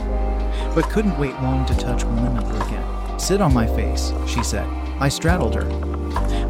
but 0.74 0.90
couldn't 0.90 1.18
wait 1.18 1.34
long 1.42 1.64
to 1.66 1.76
touch 1.76 2.04
one 2.04 2.26
another 2.26 2.56
again. 2.66 3.18
Sit 3.18 3.40
on 3.40 3.54
my 3.54 3.66
face, 3.66 4.12
she 4.26 4.42
said. 4.42 4.66
I 5.00 5.08
straddled 5.08 5.54
her, 5.54 5.98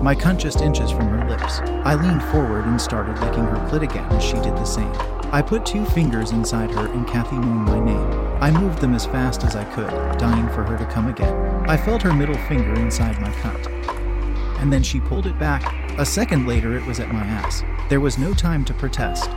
my 0.03 0.15
cunt 0.15 0.39
just 0.39 0.61
inches 0.61 0.91
from 0.91 1.09
her 1.09 1.29
lips. 1.29 1.59
I 1.85 1.95
leaned 1.97 2.23
forward 2.25 2.65
and 2.65 2.81
started 2.81 3.19
licking 3.19 3.45
her 3.45 3.57
clit 3.69 3.83
again 3.83 4.11
as 4.13 4.23
she 4.23 4.35
did 4.35 4.57
the 4.57 4.65
same. 4.65 4.93
I 5.33 5.43
put 5.43 5.67
two 5.67 5.85
fingers 5.87 6.31
inside 6.31 6.71
her 6.71 6.87
and 6.87 7.07
Kathy 7.07 7.37
moaned 7.37 7.65
my 7.65 7.81
name. 7.81 8.11
I 8.41 8.51
moved 8.51 8.81
them 8.81 8.95
as 8.95 9.07
fast 9.07 9.43
as 9.43 9.57
I 9.57 9.65
could, 9.75 9.91
dying 10.19 10.49
for 10.51 10.65
her 10.65 10.79
to 10.79 10.87
come 10.87 11.09
again. 11.09 11.35
I 11.69 11.77
felt 11.77 12.03
her 12.03 12.13
middle 12.13 12.39
finger 12.47 12.73
inside 12.75 13.21
my 13.21 13.31
cunt. 13.33 13.67
And 14.61 14.73
then 14.73 14.83
she 14.83 15.01
pulled 15.01 15.27
it 15.27 15.39
back. 15.39 15.88
A 15.99 16.07
second 16.07 16.47
later, 16.47 16.77
it 16.77 16.87
was 16.87 17.01
at 17.01 17.13
my 17.13 17.25
ass. 17.25 17.65
There 17.89 18.01
was 18.01 18.19
no 18.19 18.33
time 18.33 18.65
to 18.67 18.75
protest. 18.75 19.29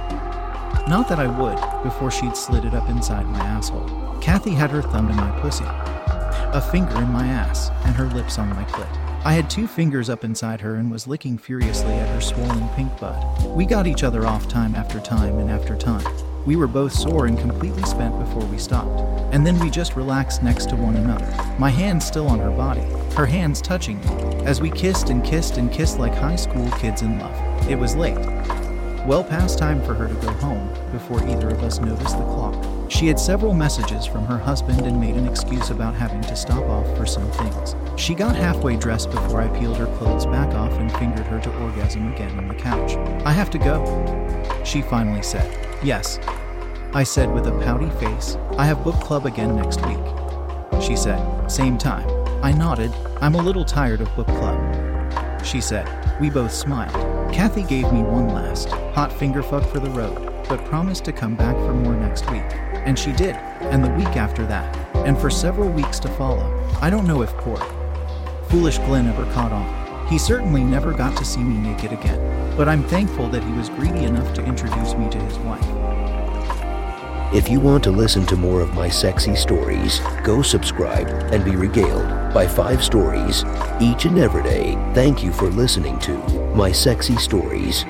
Not 0.87 1.09
that 1.09 1.17
I 1.17 1.25
would, 1.25 1.83
before 1.83 2.11
she'd 2.11 2.37
slid 2.37 2.65
it 2.65 2.75
up 2.75 2.87
inside 2.87 3.25
my 3.25 3.39
asshole. 3.39 4.19
Kathy 4.21 4.51
had 4.51 4.69
her 4.69 4.83
thumb 4.83 5.09
in 5.09 5.15
my 5.15 5.31
pussy, 5.39 5.65
a 5.65 6.61
finger 6.61 6.95
in 6.97 7.09
my 7.09 7.25
ass, 7.25 7.71
and 7.83 7.95
her 7.95 8.05
lips 8.09 8.37
on 8.37 8.49
my 8.49 8.63
clit. 8.65 9.25
I 9.25 9.33
had 9.33 9.49
two 9.49 9.65
fingers 9.65 10.07
up 10.07 10.23
inside 10.23 10.61
her 10.61 10.75
and 10.75 10.91
was 10.91 11.07
licking 11.07 11.39
furiously 11.39 11.93
at 11.93 12.13
her 12.13 12.21
swollen 12.21 12.69
pink 12.75 12.95
butt. 12.99 13.41
We 13.55 13.65
got 13.65 13.87
each 13.87 14.03
other 14.03 14.27
off 14.27 14.47
time 14.47 14.75
after 14.75 14.99
time 14.99 15.39
and 15.39 15.49
after 15.49 15.75
time. 15.75 16.05
We 16.45 16.55
were 16.55 16.67
both 16.67 16.91
sore 16.91 17.27
and 17.27 17.37
completely 17.37 17.83
spent 17.83 18.17
before 18.17 18.43
we 18.45 18.57
stopped. 18.57 18.99
And 19.31 19.45
then 19.45 19.59
we 19.59 19.69
just 19.69 19.95
relaxed 19.95 20.41
next 20.41 20.69
to 20.69 20.75
one 20.75 20.95
another, 20.95 21.31
my 21.59 21.69
hands 21.69 22.05
still 22.05 22.27
on 22.27 22.39
her 22.39 22.49
body, 22.49 22.81
her 23.15 23.27
hands 23.27 23.61
touching 23.61 23.99
me, 24.01 24.07
as 24.43 24.59
we 24.59 24.71
kissed 24.71 25.09
and 25.09 25.23
kissed 25.23 25.57
and 25.57 25.71
kissed 25.71 25.99
like 25.99 26.15
high 26.15 26.35
school 26.35 26.69
kids 26.71 27.03
in 27.03 27.19
love. 27.19 27.69
It 27.69 27.77
was 27.77 27.95
late. 27.95 28.17
Well 29.05 29.23
past 29.23 29.59
time 29.59 29.83
for 29.83 29.93
her 29.93 30.07
to 30.07 30.13
go 30.15 30.31
home 30.33 30.67
before 30.91 31.23
either 31.27 31.49
of 31.49 31.63
us 31.63 31.79
noticed 31.79 32.17
the 32.17 32.25
clock. 32.25 32.55
She 32.89 33.07
had 33.07 33.19
several 33.19 33.53
messages 33.53 34.05
from 34.05 34.25
her 34.25 34.37
husband 34.37 34.81
and 34.85 34.99
made 34.99 35.15
an 35.15 35.27
excuse 35.27 35.69
about 35.69 35.95
having 35.95 36.21
to 36.21 36.35
stop 36.35 36.63
off 36.63 36.97
for 36.97 37.05
some 37.05 37.29
things. 37.31 37.75
She 37.97 38.15
got 38.15 38.35
halfway 38.35 38.77
dressed 38.77 39.11
before 39.11 39.41
I 39.41 39.47
peeled 39.59 39.77
her 39.77 39.95
clothes 39.97 40.25
back 40.25 40.53
off 40.55 40.73
and 40.73 40.91
fingered 40.93 41.27
her 41.27 41.39
to 41.39 41.57
orgasm 41.61 42.11
again 42.11 42.37
on 42.37 42.47
the 42.47 42.55
couch. 42.55 42.95
I 43.25 43.31
have 43.31 43.51
to 43.51 43.59
go, 43.59 44.63
she 44.65 44.81
finally 44.81 45.23
said. 45.23 45.70
Yes, 45.83 46.19
I 46.93 47.03
said 47.03 47.33
with 47.33 47.47
a 47.47 47.59
pouty 47.63 47.89
face. 47.99 48.37
I 48.55 48.65
have 48.65 48.83
book 48.83 48.99
club 49.01 49.25
again 49.25 49.55
next 49.55 49.83
week. 49.87 49.97
She 50.79 50.95
said, 50.95 51.47
same 51.49 51.79
time. 51.79 52.07
I 52.43 52.51
nodded. 52.51 52.93
I'm 53.19 53.33
a 53.33 53.41
little 53.41 53.65
tired 53.65 53.99
of 54.01 54.15
book 54.15 54.27
club. 54.27 55.43
She 55.43 55.59
said. 55.59 55.89
We 56.19 56.29
both 56.29 56.53
smiled. 56.53 57.33
Kathy 57.33 57.63
gave 57.63 57.91
me 57.91 58.03
one 58.03 58.27
last 58.27 58.69
hot 58.93 59.11
finger 59.11 59.41
fuck 59.41 59.65
for 59.65 59.79
the 59.79 59.89
road, 59.89 60.45
but 60.47 60.63
promised 60.65 61.03
to 61.05 61.11
come 61.11 61.35
back 61.35 61.55
for 61.55 61.73
more 61.73 61.95
next 61.95 62.29
week. 62.29 62.43
And 62.85 62.97
she 62.97 63.11
did, 63.11 63.35
and 63.35 63.83
the 63.83 63.89
week 63.89 64.15
after 64.17 64.45
that, 64.45 64.75
and 64.97 65.17
for 65.17 65.31
several 65.31 65.69
weeks 65.69 65.99
to 66.01 66.09
follow. 66.09 66.63
I 66.79 66.91
don't 66.91 67.07
know 67.07 67.23
if 67.23 67.31
poor, 67.37 67.57
foolish 68.49 68.77
Glenn 68.79 69.07
ever 69.07 69.25
caught 69.33 69.51
on. 69.51 69.80
He 70.11 70.17
certainly 70.17 70.61
never 70.61 70.91
got 70.91 71.15
to 71.19 71.23
see 71.23 71.39
me 71.39 71.57
naked 71.57 71.93
again, 71.93 72.57
but 72.57 72.67
I'm 72.67 72.83
thankful 72.83 73.29
that 73.29 73.45
he 73.45 73.53
was 73.53 73.69
greedy 73.69 74.03
enough 74.03 74.33
to 74.33 74.43
introduce 74.43 74.93
me 74.93 75.09
to 75.09 75.17
his 75.17 75.37
wife. 75.39 75.65
If 77.33 77.47
you 77.47 77.61
want 77.61 77.81
to 77.85 77.91
listen 77.91 78.25
to 78.25 78.35
more 78.35 78.59
of 78.59 78.73
my 78.73 78.89
sexy 78.89 79.37
stories, 79.37 80.01
go 80.25 80.41
subscribe 80.41 81.07
and 81.31 81.45
be 81.45 81.55
regaled 81.55 82.33
by 82.33 82.45
five 82.45 82.83
stories 82.83 83.45
each 83.79 84.03
and 84.03 84.19
every 84.19 84.43
day. 84.43 84.73
Thank 84.93 85.23
you 85.23 85.31
for 85.31 85.47
listening 85.47 85.97
to 85.99 86.17
My 86.55 86.73
Sexy 86.73 87.15
Stories. 87.15 87.85